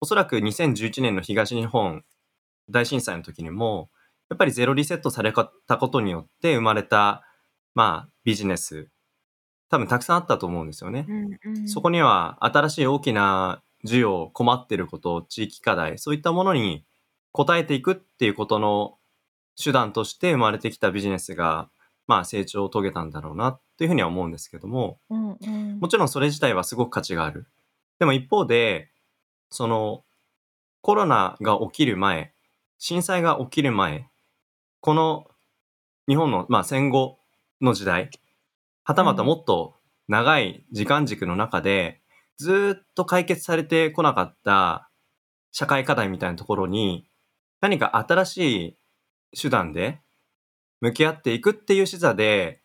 [0.00, 2.04] おそらく2011年の東日本
[2.70, 3.90] 大震災の時にも、
[4.30, 7.24] やっぱりゼロリセットされたことによって生まれた、
[7.74, 8.88] まあ、ビジネス、
[9.68, 11.06] 多分たくさんあったと思うんですよね。
[11.08, 16.84] うんうんそこには新しい大きな需要、困ってること、地域課題、そういったものに
[17.32, 18.98] 応えていくっていうことの
[19.60, 21.68] 手段として生まれてきたビジネスが、
[22.06, 27.46] まあ成長を遂げたんだろうなっていうふうには思うんですけども、うんうんもちろんそれ自体はすごく価値がある。
[28.04, 28.90] でも一方で、
[29.48, 30.04] その
[30.82, 32.34] コロナが起きる前、
[32.76, 34.10] 震災が起きる前、
[34.80, 35.26] この
[36.06, 37.18] 日本の、まあ、戦後
[37.62, 38.10] の時代、
[38.82, 42.02] はたまたもっと長い時間軸の中で、
[42.36, 44.90] ずーっと解決されてこなかった
[45.50, 47.08] 社会課題みたいなところに、
[47.62, 48.36] 何か新し
[48.66, 48.78] い
[49.40, 50.02] 手段で
[50.82, 52.60] 向き合っていくっていう視座で、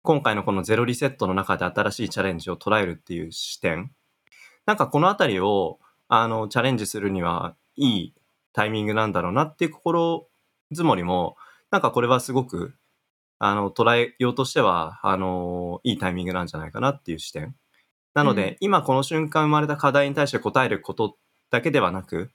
[0.00, 3.92] 今回のこのゼロリセットの中で新しいチャレンジを捉えるっていう視点。
[4.66, 8.14] なんかこのあたりを、あの、チャレンジするにはいい
[8.52, 10.28] タイミングなんだろうなっていう心
[10.72, 11.36] づもりも、
[11.70, 12.74] なんかこれはすごく、
[13.38, 17.56] あの、捉えようとしては、あの、いいタイミングなんじゃないかなっていう視点。
[18.14, 21.16] なので、うん今この瞬間生まれた課題に対して答えること
[21.50, 22.30] だけではなく、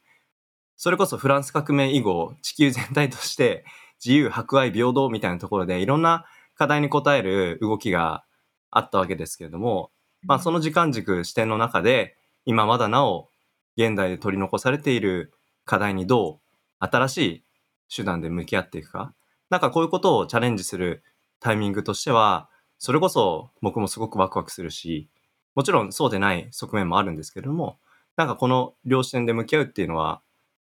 [0.75, 3.65] それこそフランス革命以後、地球全体として
[4.03, 8.23] 自由、博愛、平等みたいなところでいろんな課題に応える動きが
[8.71, 9.91] あったわけですけれども、
[10.23, 13.30] まあその時間軸視点の中で、今まだなお
[13.75, 15.34] 現代で取り残されている
[15.65, 17.43] 課題にどう新しい
[17.93, 19.13] 手段で向き合っていくか。
[19.49, 21.03] なんかこういうことをチャレンジする
[21.39, 22.49] タイミングとしては、
[22.80, 25.10] それこそ僕もすごくワクワクするし、
[25.56, 27.80] もちろんそうでない側面もあるんですけれども、
[28.15, 30.21] なんかこの両視点で向き合うっていうのは、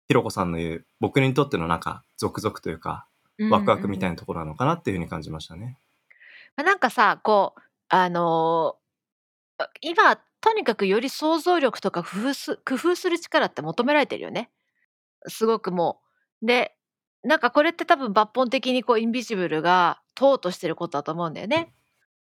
[0.07, 3.07] ひろこさんの言う僕にとってのなんか続々というか、
[3.49, 5.77] ワクワクみたいなところなのかなっていうふうに感じましたね。
[6.55, 8.77] まあなんかさこうあの
[9.81, 14.49] 今とにかくより想像力とか工夫す工夫する力って求められてるよね
[15.27, 16.01] すごくも
[16.43, 16.47] う。
[16.47, 16.75] で
[17.23, 21.73] なんかこれって多分抜本的にこうインビジブルが問おうとしてることだと思うんだよね。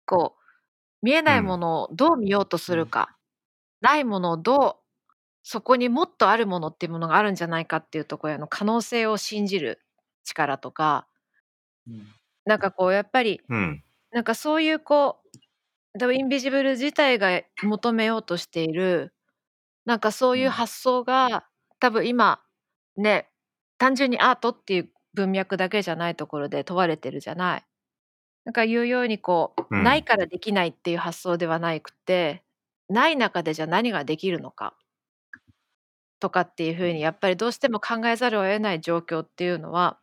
[0.06, 3.16] こう見えないものをどう見ようとするか、
[3.82, 4.84] ないものをどう
[5.44, 9.80] そこにもっとあるものっていうものがあるんじゃないかっていうところへの可能性を信じる
[10.24, 11.06] 力とか
[12.46, 13.82] なんかこうやっぱりうん。
[14.10, 15.27] なんかそういうこう
[15.98, 19.12] 多分インビジブル自体が求めようとしている。
[19.84, 21.46] なんかそういう発想が
[21.80, 22.42] 多分今
[22.96, 23.28] ね
[23.78, 27.64] 単純にアートっていう文脈だけじゃないところで問われてるじゃない。
[28.44, 32.42] なんか言うようにこう、うんないからできないっていう発想ではなくて
[32.88, 34.74] ない中でじゃあ何ができるのか
[36.20, 39.98] とかっていうふうにやっぱりどうしても考えざるを得ない状況っていうのは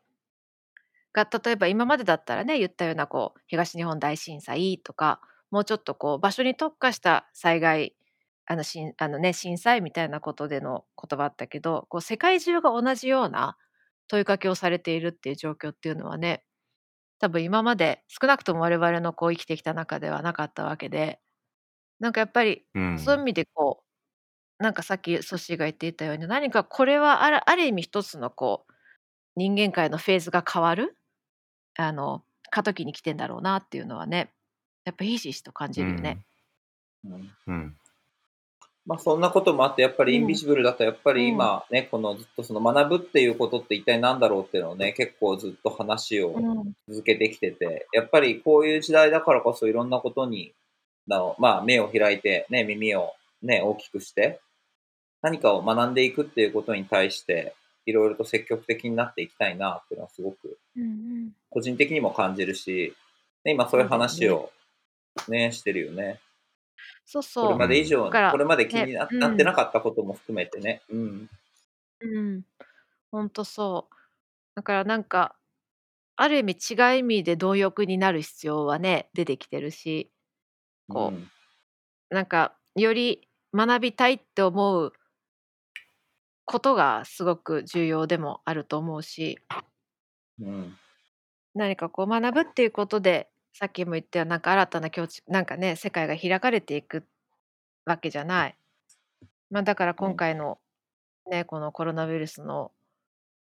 [1.13, 5.21] が例えば今までだったらね言ったようなこう東日本大震災とか
[5.55, 7.95] もうちょっとこう場所に特化した災害
[8.45, 13.55] あのしんあの、ね、震災みたいなことでの言葉あったけどこう世界中が同じような
[14.09, 16.43] 問いかけをされているっていう状況っていうのはね
[17.19, 21.21] 多分今まで少なくとも我々のこう生きてきた中ではなかったわけで
[21.99, 23.83] なんかやっぱりうんそういう意味でこ
[24.59, 28.73] うなんかさっきソッシーが言っていたように何かこれはあるある意味一つのこう
[29.37, 30.97] 人間界のフェーズが変わる
[31.77, 34.31] あの過渡期に来てんだろうなっていうのはね
[34.85, 36.19] やっぱひしひしと感じるよね。
[37.03, 37.31] うん。
[37.47, 37.75] うん。
[38.85, 46.75] まあそんなこともあって、やっぱりインビジブルだとやっぱり今ね、このずっとその学ぶっていうことって一体何だろうっていうのをね、結構ずっと話をうん。
[46.87, 50.53] 続けてきてて、やっぱりこういう時代だからこそいろんなことに、
[51.07, 54.39] まあ目を開いてね、耳をね、大きくして、
[55.21, 62.93] 何かを学んでいくっていうことに対して、いろいろと積極的になっていきたいなっていうのはすごくうん個人的にも感じるし、
[63.43, 64.51] ね、今そういう話を
[65.27, 66.19] ね、してるよね。
[67.05, 67.45] そうそう。
[67.45, 70.81] これまで以上からこれまで気にな,、ねうんなってなかったことも含めてね。
[70.89, 71.29] うん。
[72.01, 72.41] うん、
[73.11, 73.95] ほんとそう。
[74.55, 75.35] だからなんか
[76.15, 80.11] ある意味違う意味で貪欲になる必要はね出てきてるし
[80.87, 81.29] こううん
[82.09, 84.93] なんかより学びたいって思う
[86.45, 89.39] ことがすごく重要でもあると思うし
[90.39, 90.77] うん。
[91.55, 97.05] 何かこう学ぶっていうことでさっきも言ったようなんか新たな境地なんかね世界が開かれていく
[97.85, 98.57] わけじゃない。
[99.49, 100.59] まあ、だから今回の
[101.31, 102.73] ねこのコロナウイルスの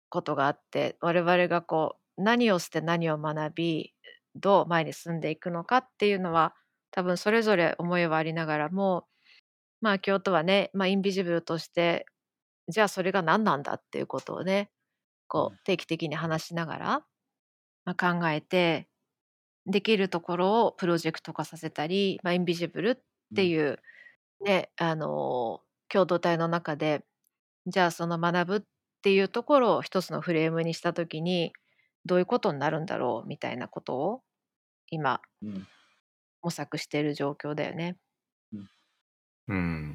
[0.10, 3.93] ことがあって我々がこう何をして何を学び
[4.36, 6.54] どう前に進んでいくのかっていうのは
[6.91, 9.08] 多分それぞれ思いはありながらも
[9.82, 12.06] まあ京都はね、まあ、インビジブルとして
[12.67, 14.69] じゃあそれが何なんだっていうことをね
[15.28, 16.88] こう定期的に話しながら、
[17.86, 18.88] まあ、考えて
[19.65, 22.97] できるところをプロジェクト化させたり、まあ、インビジブルっ
[23.36, 23.80] ていう、
[24.43, 27.06] ねあの共同体の中で
[27.67, 28.62] じゃあその学ぶっ
[29.04, 31.54] ていうところを一つのフレームにした時に
[32.06, 34.21] どういうことになるんだろうみたいなことを
[34.89, 35.67] 今うん。
[36.43, 37.95] 模索している状況だよね。
[39.47, 39.93] うん。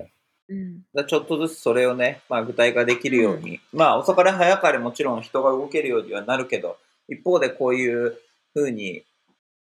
[0.49, 8.19] うんちょっとずつそれをね、まあ具体化できるように、まあ遅かれ早かれもちろん人が動けるようにはなるけど、一方でこういう
[8.55, 9.05] ふうに、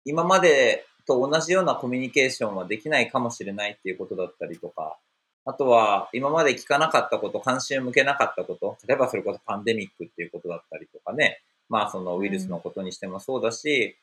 [0.05, 4.97] 今までと同じようなコミュニケーションはできないかもしれないっていうことだったりとか、
[5.45, 13.97] あとは今まで聞かなかったこと、関心を向けなかったこと、例えばそれこそパンデミックっていうことだったりとかね、まあそのウイルスのことにしてもそうだし、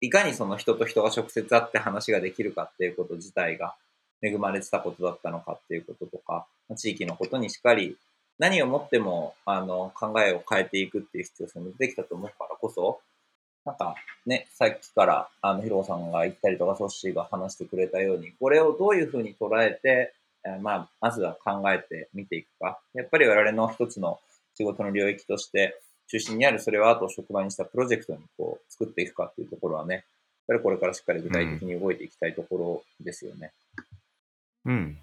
[0.00, 3.76] いかにその人と人が直接会って話ができるかっていうこと自体が
[4.22, 7.96] 恵まれてたことだったのかっていうこととか、地域のことにしっかり
[8.38, 13.00] 何をもってもあの考えを変えていくっていう必要性も出てきたと思うからこそ、
[13.64, 13.94] なんか
[14.26, 22.78] ね、さっきからあのヒロさんが言ったりとかソッシーが話してくれたように、これをどういうふうに捉えて、えーまあ、まずは考えてみていくか。
[22.94, 24.18] やっぱり我々の一つの
[24.54, 30.04] 仕事の領域として中心にあるそれをあと職場にしたプロジェクトにこう作っていくかっていうところはね、やっ
[30.48, 33.52] ぱりこれからしっかり具体的に動いていきたいところですよね。
[34.66, 34.74] うん。
[34.74, 34.98] うん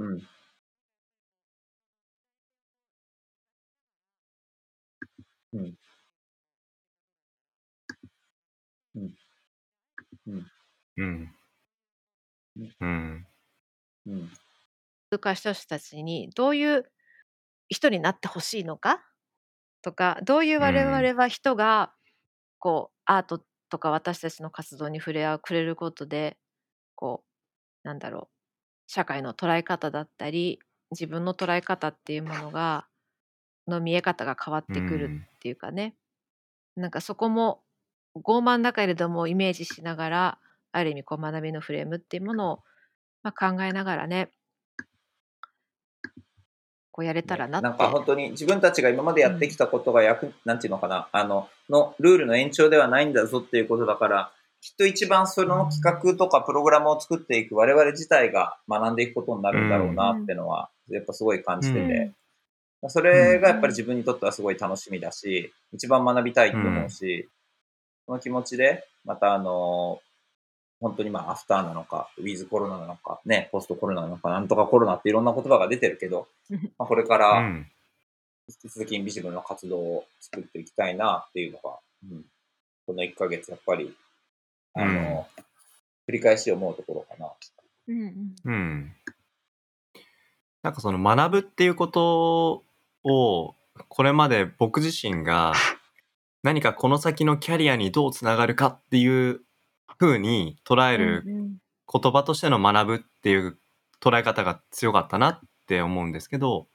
[0.00, 0.22] うん。
[5.52, 5.76] うん。
[8.94, 9.14] うん。
[10.26, 10.46] うん。
[10.96, 11.34] うん。
[12.56, 13.26] うん。
[14.06, 14.30] うん。
[15.12, 16.90] 通過した人たちにどういう
[17.68, 19.04] 人になってほしいのか
[19.82, 21.92] とかどういう我々は人が
[22.58, 26.38] こうアートとか私たちの活動に触れ合うくれることで
[26.96, 27.24] こ
[27.84, 28.39] うなんだろう
[28.92, 30.58] 社会の捉え方だったり
[30.90, 32.86] 自分の捉え方っていうものが
[33.68, 35.94] の見え方が変わってくるっていうかね、
[36.74, 37.62] なんかそこも
[38.16, 40.38] 傲慢だけれどもイメージしながら
[40.72, 42.62] ある意味こう学びのフレームっていうものを、
[43.22, 44.30] まあ、考えながらね
[46.90, 62.12] こうやれたらなって、なんか本当に自分たちが今までやってきたことが役、なんていうのかな、あの、のルールの延長ではないんだぞっていうことだから、きっと一番その企画とかプログラムを作っていく我々自体が学んでいくことになるんだろうなってのは、やっぱすごい感じてて、
[62.88, 67.28] それがやっぱり自分にとってはすごい楽しみだし、一番学びたいと思うし、
[68.06, 70.00] その気持ちで、またあの、
[70.80, 76.26] 本当にまあアフターなのか、ウィズコロナなのか、ね、ポストコロナなのか、なんとかコロナっていろんな言葉が出てるけど、
[76.78, 77.66] まあ、これかうらん。
[78.48, 81.78] 引き続きインビジブルの活動を作っていきたいなっていうのが、
[82.10, 82.24] うん、
[82.86, 83.94] この1ヶ月やっぱり、
[84.74, 85.26] あの、
[86.08, 87.32] 繰り返し思うところかな。
[87.88, 88.92] うんうんうん。
[90.62, 92.64] なんかその学ぶっていうこと
[93.04, 93.54] を、
[93.88, 95.54] これまで僕自身が
[96.42, 99.40] 何かこの先のキャリアにどうつながるかっていう
[99.98, 103.58] 風に捉える言葉としての学ぶっていう
[104.00, 106.68] 捉え方が強かったなって思うんですけど、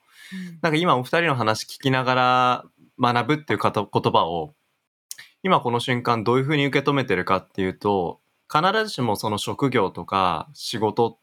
[0.62, 2.66] なんか今お二人の話聞きながら
[3.00, 4.56] 学ぶっていう言葉を
[5.46, 8.20] 今この瞬間どういうふうに受け止めてるかっていうと
[8.52, 11.18] 必ずしもその職業とか仕事っ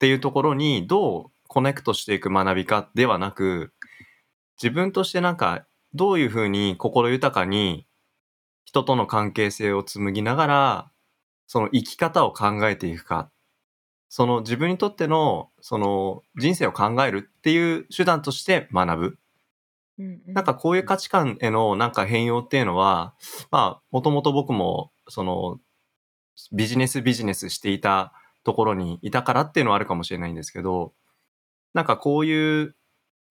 [0.00, 3.72] ていうところにどうコネクトしていく学びかではなく
[4.60, 7.86] 自分としてなんかどういうふうに心豊かに
[8.64, 10.90] 人との関係性を紡ぎながら
[11.46, 13.30] その生き方を考えていくか
[14.08, 19.18] その自分にとってのその人生を考えるっていう手段として学ぶ。
[20.26, 23.14] なんかこういう価値観へのなんか変容っていうのは、
[23.50, 25.60] まあもともと僕もその
[26.52, 28.12] ビジネスビジネスしていた
[28.44, 30.92] ところにいたからっていうのはあるかもしれないんですけど、
[31.74, 32.74] なんかこういう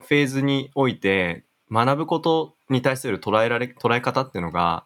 [0.02, 4.86] フェーズにおいて学ぶことに対する捉えられ、捉え方っていうのが、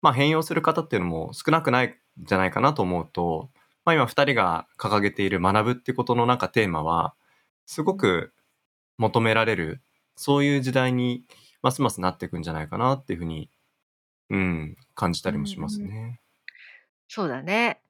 [0.00, 1.94] まあ変容する方っていうのも少なくないん
[2.24, 3.50] じゃないかなと思うと、
[3.84, 7.14] まあ今二人が掲げている学ぶってことのなんかテーマは、
[7.66, 8.32] すごく
[8.98, 9.80] 求められる、
[10.16, 11.24] そういう時代に
[11.62, 13.50] ますますなっていくんじゃないかなっていうふうに、
[14.30, 16.20] うん、感じたりもしますね。
[17.08, 17.82] そうだね。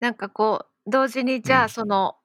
[0.00, 2.16] なんかこう同時にじゃうんあその、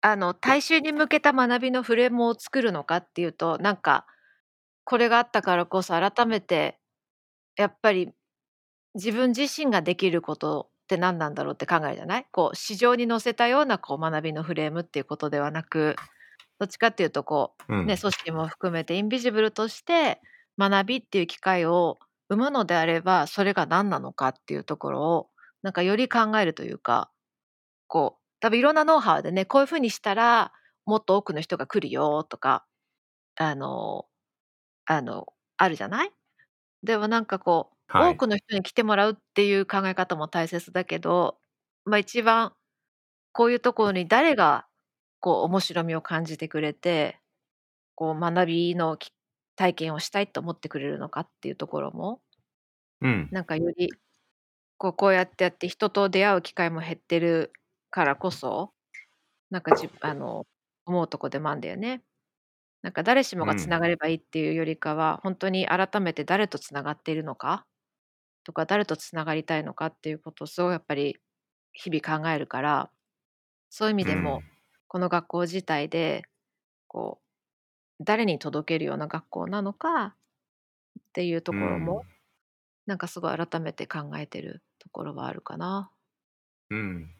[0.00, 4.06] あの大衆に向けた学びのフレームを作るのかっていうとなんか
[4.84, 6.78] これがあったからこそ改めて
[7.56, 8.10] やっぱり
[8.94, 12.26] 自分自身ができることって何なんだろうって考えるじゃない？
[12.32, 15.96] こう市場に乗せたようなこう学びのフレームっていうことではなく
[16.60, 17.86] どっちかっていうとこううん。
[17.86, 20.20] ね、組織も含めてインビジブルとして
[20.58, 21.98] 学びっていう機会を
[22.28, 25.30] 生むのであればそれが何なのかっていうところを
[25.62, 27.10] なんかより考えるというか
[27.88, 30.52] こう多分いろんなノウハウでねこういうふうにしたら
[30.86, 32.66] もっと多くの人が来るよとか
[33.36, 34.06] あの
[34.86, 35.26] あの
[35.58, 36.12] あるじゃない？
[36.84, 41.38] でもなんかこう、はい多くの人に来てもらうっていう考え方も大切だけど、
[41.86, 42.54] まあ、一番
[43.32, 44.66] こういうところに誰が
[45.20, 47.20] こう面白みを感じてくれて
[47.96, 49.12] こう学びのき
[49.56, 52.20] 体験をしたいと思ってくれるのかっていうところも
[53.02, 53.28] うん。
[53.30, 53.90] なんかより
[54.78, 57.52] こうこうやってやって人と出会う機会も減ってる
[57.90, 58.72] からこそ
[59.50, 60.46] なんかじあの
[60.86, 62.02] 思うとこでもあるんだよね。
[62.82, 67.66] なんか誰しもがつながればいいっていうよりかは、本当に改めて誰とつながっているのか
[68.44, 71.18] とか誰とつながりたいのかっていうことをすごいやっぱり
[71.74, 72.90] 日々考えるから
[73.70, 74.42] そういう意味でも、
[74.90, 76.24] この学校自体で
[76.88, 80.16] こう誰に届けるような学校なのか
[80.98, 82.04] っていうところも、
[82.86, 85.92] なんかすごい改めて考えてるところはあるかな。
[86.70, 86.78] うん。
[86.78, 87.10] うん。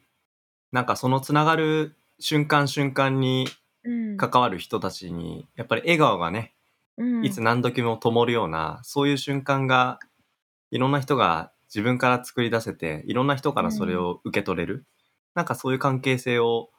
[0.73, 3.47] なんかそのつながる瞬間瞬間に
[3.85, 6.53] うん関わる人たちに、やっぱり笑顔がね、
[6.97, 9.97] うんいつ何時も灯るような、そういう瞬間が、
[10.71, 14.85] いろんな人が自分から作り出せて、いろんな人からそれを受け取れる。
[15.35, 16.69] なんかそういう関係性を、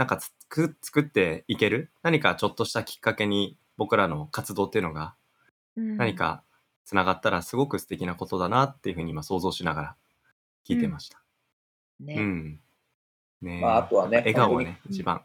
[0.00, 1.90] なんかつく作っていける？
[2.02, 5.14] 何かちょっとしたきっかけに僕らの活動っていうのが
[5.76, 6.42] うん何か
[6.86, 9.96] つながったらすごく素敵なことだなっていうふうに今想像しながら
[10.66, 11.20] 聞いてました。
[12.00, 12.60] ね、うん。
[13.42, 15.20] ねえまああとはね笑顔はね、一番。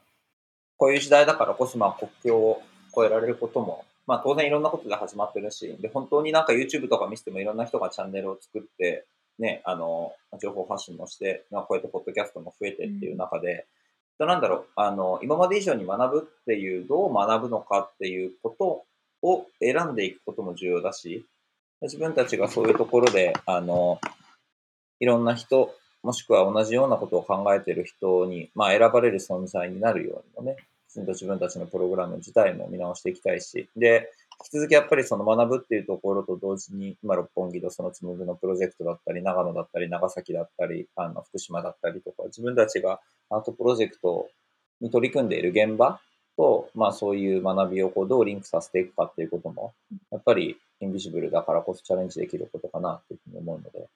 [0.76, 2.61] こういう時代だからこそ、まあ、国境を
[2.91, 9.05] 越えられることも、まあ、当然いろんなことで始まってるし、で、本当になんか YouTube とか見せてもいろんな人がチャンネルを作って、
[9.39, 10.11] ね、あの、
[10.41, 13.67] 情報発信もして、まあ、こうやってポッドキャストも増えてっていう中で、
[14.18, 18.86] となんだろう、あの、今まで以上に学ぶっていう、どう学ぶのかっていうこと
[19.22, 21.26] を選んでいくことも重要だし、
[21.82, 23.99] 自分たちがそういうところで、あの、
[24.99, 30.57] いろんな人、もしくは同じようなことを考えている人に、まあ、選ばれる存在になるようにもね、
[30.89, 34.11] きちんと自分たちのプログラム自体も見直していきたいし、で、
[34.43, 44.27] 引き続きやっぱりその学ぶっていうところと同時に、今、六本木のそのつむぐのプロジェクトだったり、長野だったり、長崎だったり、あの、福島だったりとか、自分たちがアートプロジェクト
[44.81, 45.99] に取り組んでいる現場
[46.38, 49.73] と、まあそういう学びをこうどうリンクさせていくかっていうことも、
[50.11, 53.88] やっぱりインビジブルだからこそチャレンジできることかなっていうふうに思うので、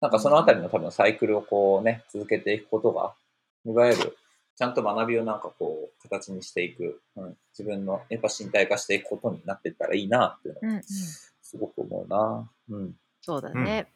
[0.00, 3.12] なんかそのあたりの多分サイクルをこうね、続けていくことが、
[3.66, 4.16] いわゆる
[4.60, 12.50] ちゃんと学びをなんかこう形にしていく、うん、自分のやっぱ身体化していくことになっていったらいいなっていうのすごく思うな。
[12.68, 12.94] うん。
[13.22, 13.90] そうだね。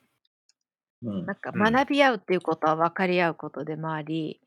[1.02, 4.40] うんなんかうん学び合うっていうことは分かり合うことでもあり、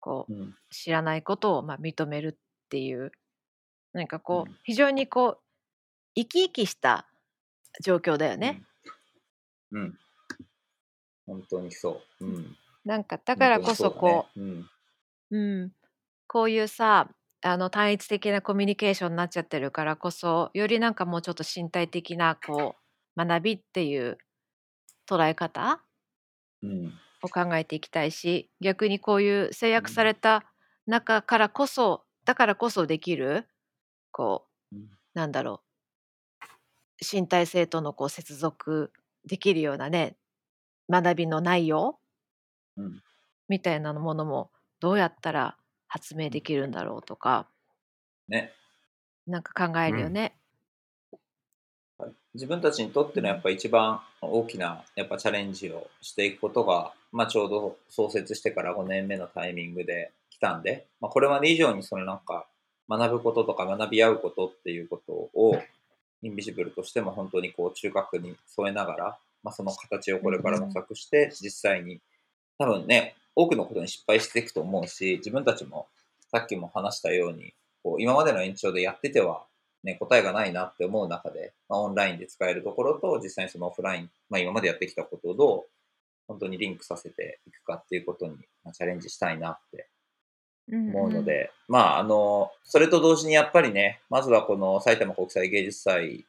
[0.00, 3.12] こううん知らないことをまあ認めるっていう
[3.92, 5.38] なんかこう、うん非常にこう
[6.14, 7.06] 生き生きした
[7.84, 8.62] 状況だよね。
[9.72, 9.82] うん。
[9.82, 9.98] うん。
[11.26, 12.24] 本当にそう。
[12.24, 12.56] うん。
[12.86, 14.48] なんかだからこそこう、うん。
[14.60, 14.64] う、
[15.30, 15.72] うん、
[16.28, 17.10] こういうさ
[17.42, 22.76] あの単一的なコミュニケーションになっちゃってるからこそよりなんかもうちょっと身体的なこ
[23.16, 24.18] う学びっていう
[25.08, 25.82] 捉え方
[26.62, 27.00] うん。
[27.22, 30.44] を考えていきたいし逆にこういう制約された
[30.86, 33.46] 中からこそだからこそできる
[34.12, 34.90] こううん。
[35.14, 35.66] なんだろう。
[37.00, 38.92] 身体性とのこう接続
[39.26, 40.16] できるようなね
[40.90, 41.98] 学びの内容
[42.76, 43.02] うん。
[43.48, 44.50] みたいなものも
[44.80, 45.56] どうやったら
[45.86, 47.46] 発明できるんだろうとか。
[48.28, 48.52] ね。
[49.26, 50.34] なんか考えるよね。
[52.32, 62.46] 自分たちにとってのやっぱ一番大きなやっぱチャレンジをしていくことが、まあ、ちょうど創設してから5年目のタイミングで来たんで、まあ、これまで以上にそのなんか
[62.88, 65.60] 学ぶこととか学び合うことっていうことを
[66.22, 72.00] インビジブルとしても本当にこう中核に添えながら、まあ、その形をこれから模索して実際に
[72.58, 75.88] 多分ね多くのことに失敗していくと思うし自分たちも
[76.30, 79.44] さっきも話したようにこう今までの延長でやってては
[79.82, 85.64] ね、答えがないなって思う中で、まあ、オンラインで使えるところと、実際にそのオフライン、まあ、今までやってきたことをどう
[86.28, 89.88] 本当にリンクさせていくかっていうことに、まあ、チャレンジしたいなって
[90.70, 96.26] 思うので、まあ、あの、それと同時にやっぱりね、まずはこの埼玉国際芸術祭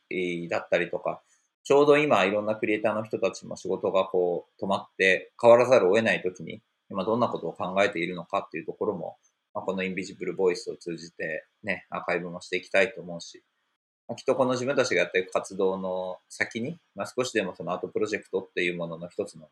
[0.50, 1.22] だったりとか、
[1.64, 6.62] ちょうど今いろんなクリエイターの人たちも仕事がこう止まって変わらざるを得ない時に、
[6.92, 9.18] 今どんなことを考えているのかっていうところも、
[9.54, 13.44] まあ、このインビジブルボイスを通じてね、アーカイブもしていきたいと思うし、
[14.08, 19.48] まあ、きっとこの自分たちがやっていく活動の先に、まあ、少しでもそのアートプロジェクトっていうものの一つの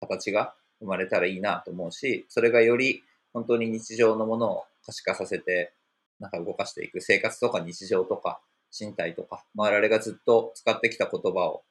[0.00, 5.72] 形が生まれたらいいなと思うし、それがより本当に日常のものを可視化させて、
[6.20, 8.40] なんか動かしていく生活とか日常とか
[8.78, 11.64] 身体とか、まあ、我々がずっと使ってきた言葉を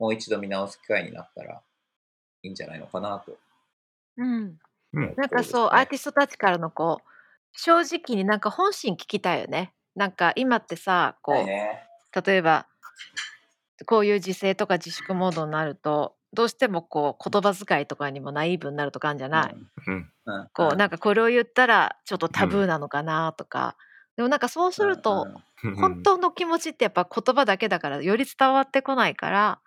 [0.00, 1.62] もう一度見直す機会になったら
[2.42, 3.36] いいんじゃないのかなと。
[4.16, 4.58] うん、
[4.92, 7.08] うんなんかそう、アーティストたちからのこう
[7.52, 9.72] 正直になんか本心聞きたいよね。
[9.94, 11.80] なんか今ってさこう、はいね。
[12.24, 12.66] 例えば
[13.86, 19.54] こういう自制とか自粛モードになるとどうしてもこう言葉遣いとかにもナイーブになるとかあるんじゃない、
[19.86, 20.10] うん。
[20.26, 20.48] うん。
[20.52, 23.76] こうなんかこれを言ったらちょっとタブーなのかなとか、
[24.16, 25.26] でもなんかそうすると、
[25.76, 29.60] 本当の気持ちってやっぱ言葉だけだからより伝わってこないから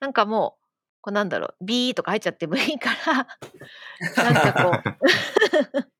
[0.00, 0.59] なんかもう
[1.00, 2.90] こうなんだろう「ビー」とか入っちゃってもいいか
[4.16, 4.90] らなんかこ
[5.80, 5.92] う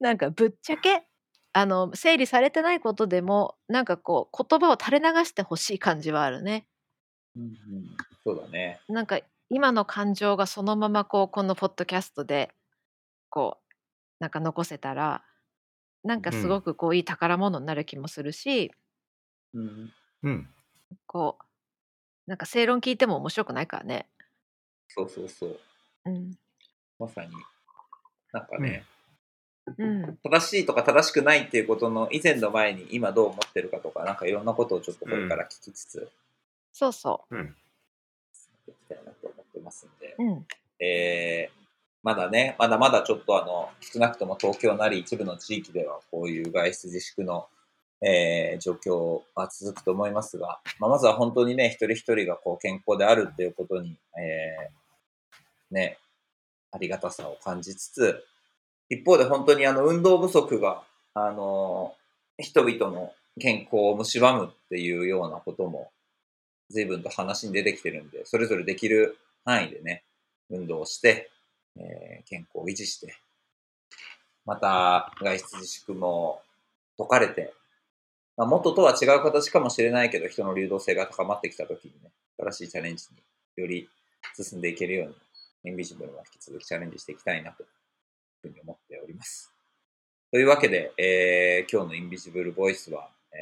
[0.02, 1.06] なんかぶっちゃけ
[1.52, 6.66] あの整理されてないことでもなんかこう言葉を垂れ流してほしい感じはあるね。
[7.36, 7.52] うんうん、
[8.24, 8.80] そうだね。
[8.88, 9.20] なんか
[9.50, 12.52] 今の感情がそのままこうこのポッドキャストで
[13.28, 13.74] こう
[14.20, 15.24] なんか残せたら
[16.04, 18.72] なんかすごくこういい宝物になる気もするし、
[19.52, 19.92] うん。
[20.22, 20.48] うん
[21.06, 21.44] こう
[22.30, 24.06] なんか正論聞いても面白くないからね。
[24.86, 25.58] そうそうそう。
[26.06, 26.38] うん。
[26.96, 27.30] まさに。
[28.32, 28.84] なんかね、
[29.76, 30.16] うん。
[30.22, 36.08] 正しいとか正しくないっていうことの以前の前に今どう思ってるかとか、なんかいろんなことをちょっとこれから聞きつつ、
[36.72, 37.36] そうそう。
[37.36, 37.56] ん。
[38.68, 40.22] いきたいなと思ってますんで、う。
[40.22, 40.46] うん。
[40.78, 41.60] えー
[42.02, 47.48] まだね、まだまだちょっとあの、少なくとも東京なり一部の地域ではこういう外出自粛の、
[48.02, 55.98] えー状況は続くと思いますが、まあ、まずは本当にね、一人一人がこう健康であるっていうことに、えーね、
[56.72, 58.24] ありがたさを感じつつ、
[58.88, 60.82] 一方で本当にあの運動不足が、
[61.14, 61.94] あの
[62.38, 65.90] 人々の健康を蝕むっていうようなことも
[66.70, 70.04] 随分と話に出てきてるんで、それぞれできる範囲でね、
[70.50, 71.30] 運動して、
[71.76, 73.16] えー健康を維持して、
[74.44, 76.42] また外出自粛も
[76.98, 77.54] 解かれて、
[78.40, 83.86] まあ、元とは違う形かもしれないけど、人の流動性が高まってきたときにね、新しいチャレンジにより
[84.34, 85.14] 進んでいけるように、
[85.64, 87.68] インビジブルも引き続きチャレンジしていきたいなという
[88.40, 89.52] ふうに思っております。
[90.30, 93.38] というわけで、えー今日のインビジブルボイスは、えー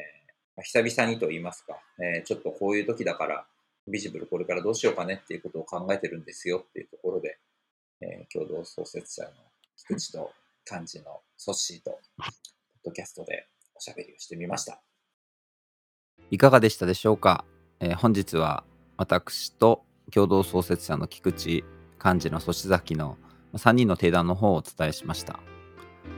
[0.57, 3.45] まあ久々にと言いますか、えーちょっとこういう時だから、
[3.87, 7.37] インビジブルこれからどうしようかねっていうことを考えてるんですよっていうところで、
[8.01, 9.29] えー共同創設者の
[9.77, 10.33] 菊池と
[10.69, 12.31] 幹事のソッシーと、ポッ
[12.83, 14.81] ドキャストでおしゃべりをしてみました。
[16.31, 17.45] いかがでしたでしょうか、
[17.79, 18.63] えー本日は
[18.97, 21.63] 私と共同創設者の菊池
[22.03, 23.17] 幹事の粗崎の
[23.53, 25.39] 3人の定談の方をお伝えしました、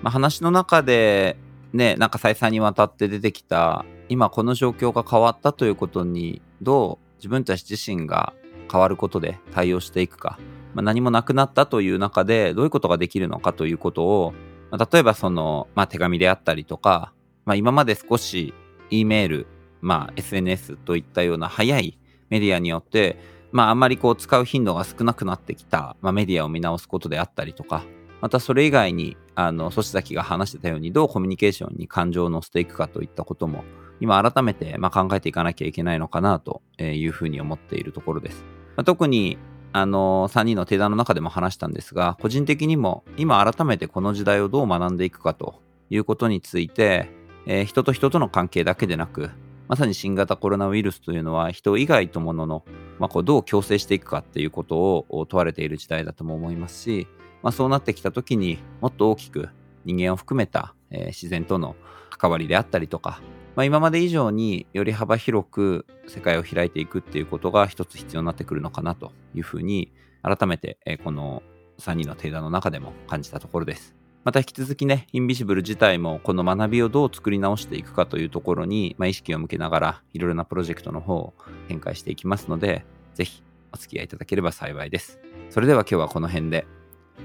[0.01, 1.37] まあ、話の中で
[1.73, 8.33] ねなんか再三にわたって出てきた今この状況が変わったということにどう自分たち自身が
[8.71, 10.39] 変わることで対応していくか
[10.73, 14.33] まあ、何もなくなったという中でどういうことができるのかということを、
[14.69, 17.13] まあ、例えばその、まあ、手紙であったりとか、
[17.45, 18.53] まあ、今まで少し
[18.89, 19.47] E メール、
[19.81, 21.97] まあ、SNS といったような早い
[22.29, 23.17] メディアによって、
[23.51, 27.83] まあ、あんまりこう使う頻度が少なくなってきた、まあ、メディアを見直すことであったりとか、
[28.21, 33.63] またそれ以外に、あの、粗崎が話してたように、どうコミュニケーションに感情を乗せていくかといったことも、
[33.99, 38.45] 今改めて、ま、考えていかなきゃいけないのかなというふうに思っているところです。
[38.75, 39.39] まあ、特に、
[39.73, 47.09] あの、3人の定談の中でも話したんですが、個人的にも、今改めてこの時代をどう学んでいくかということについて、
[47.47, 49.31] えー人と人との関係だけでなく、
[49.71, 52.65] まさに新型コロナウイルスというのは人以外とものの、
[52.99, 57.07] まあ、こうどう共生していくかっていうことを問われている時代だとも思いますし、
[57.41, 59.47] まあ、そうなってきた時にもっと大きく
[59.85, 61.77] 人間を含めた、え自然との
[62.09, 63.21] 関わりであったりとか、
[63.55, 71.43] まあ、今まで以上により幅広く世界を開いていくっていうことが一つ必要になってくるのかなというふうに改めて、えこの
[71.79, 74.00] 3人の鼎談の中でも感じたところです。
[74.23, 81.33] また引き続きね、インビジブル自体もこの学びをどう作り直していくかというところに、まあ、意識を向けながらいろいろなプロジェクトの方を
[81.67, 83.41] 展開していきますので、ぜひ
[83.73, 85.19] お付き合いいただければ幸いです。
[85.49, 86.67] それでは今日はこの辺で、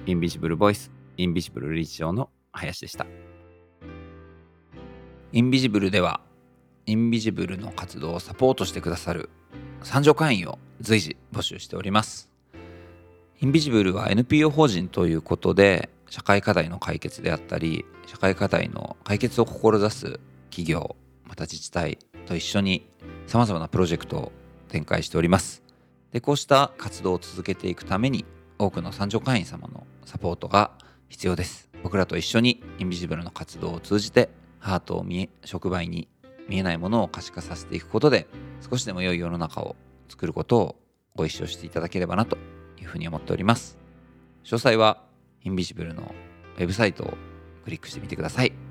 [0.07, 3.07] インビジブルボイス、インビジブル理事長の林でした。
[5.33, 6.23] インビジブルでは、
[6.87, 9.29] インビジブルの活動をサポートしてくださる
[9.83, 12.31] 参上会員を随時募集しております。
[13.43, 22.89] インビジブルは NPO 法人ということで、社会課題の解決であったり、社会課題の解決を志す企業、また自治体と一緒に
[23.27, 24.33] 様々なプロジェクトを
[24.69, 25.63] 展開しております。
[26.13, 28.25] で、こうした活動を続けていくために、
[28.59, 30.71] 多くの参上会員様のサポートが
[31.09, 31.69] 必要です。
[31.83, 36.09] 僕らと一緒にインビジブルの活動を通じて、ハートを見え、触媒に
[36.49, 38.27] 見えないものを可視化させていくことで、
[38.69, 39.77] 少しでも良い世の中を
[40.09, 40.77] 作ることを
[41.15, 42.39] ご一緒していただければなと
[42.81, 43.79] いうふうに思っております。
[44.45, 45.03] 詳細は
[45.47, 46.13] インビジブルの
[46.59, 47.17] ウェブサイトを
[47.63, 48.66] クリックしてみてください。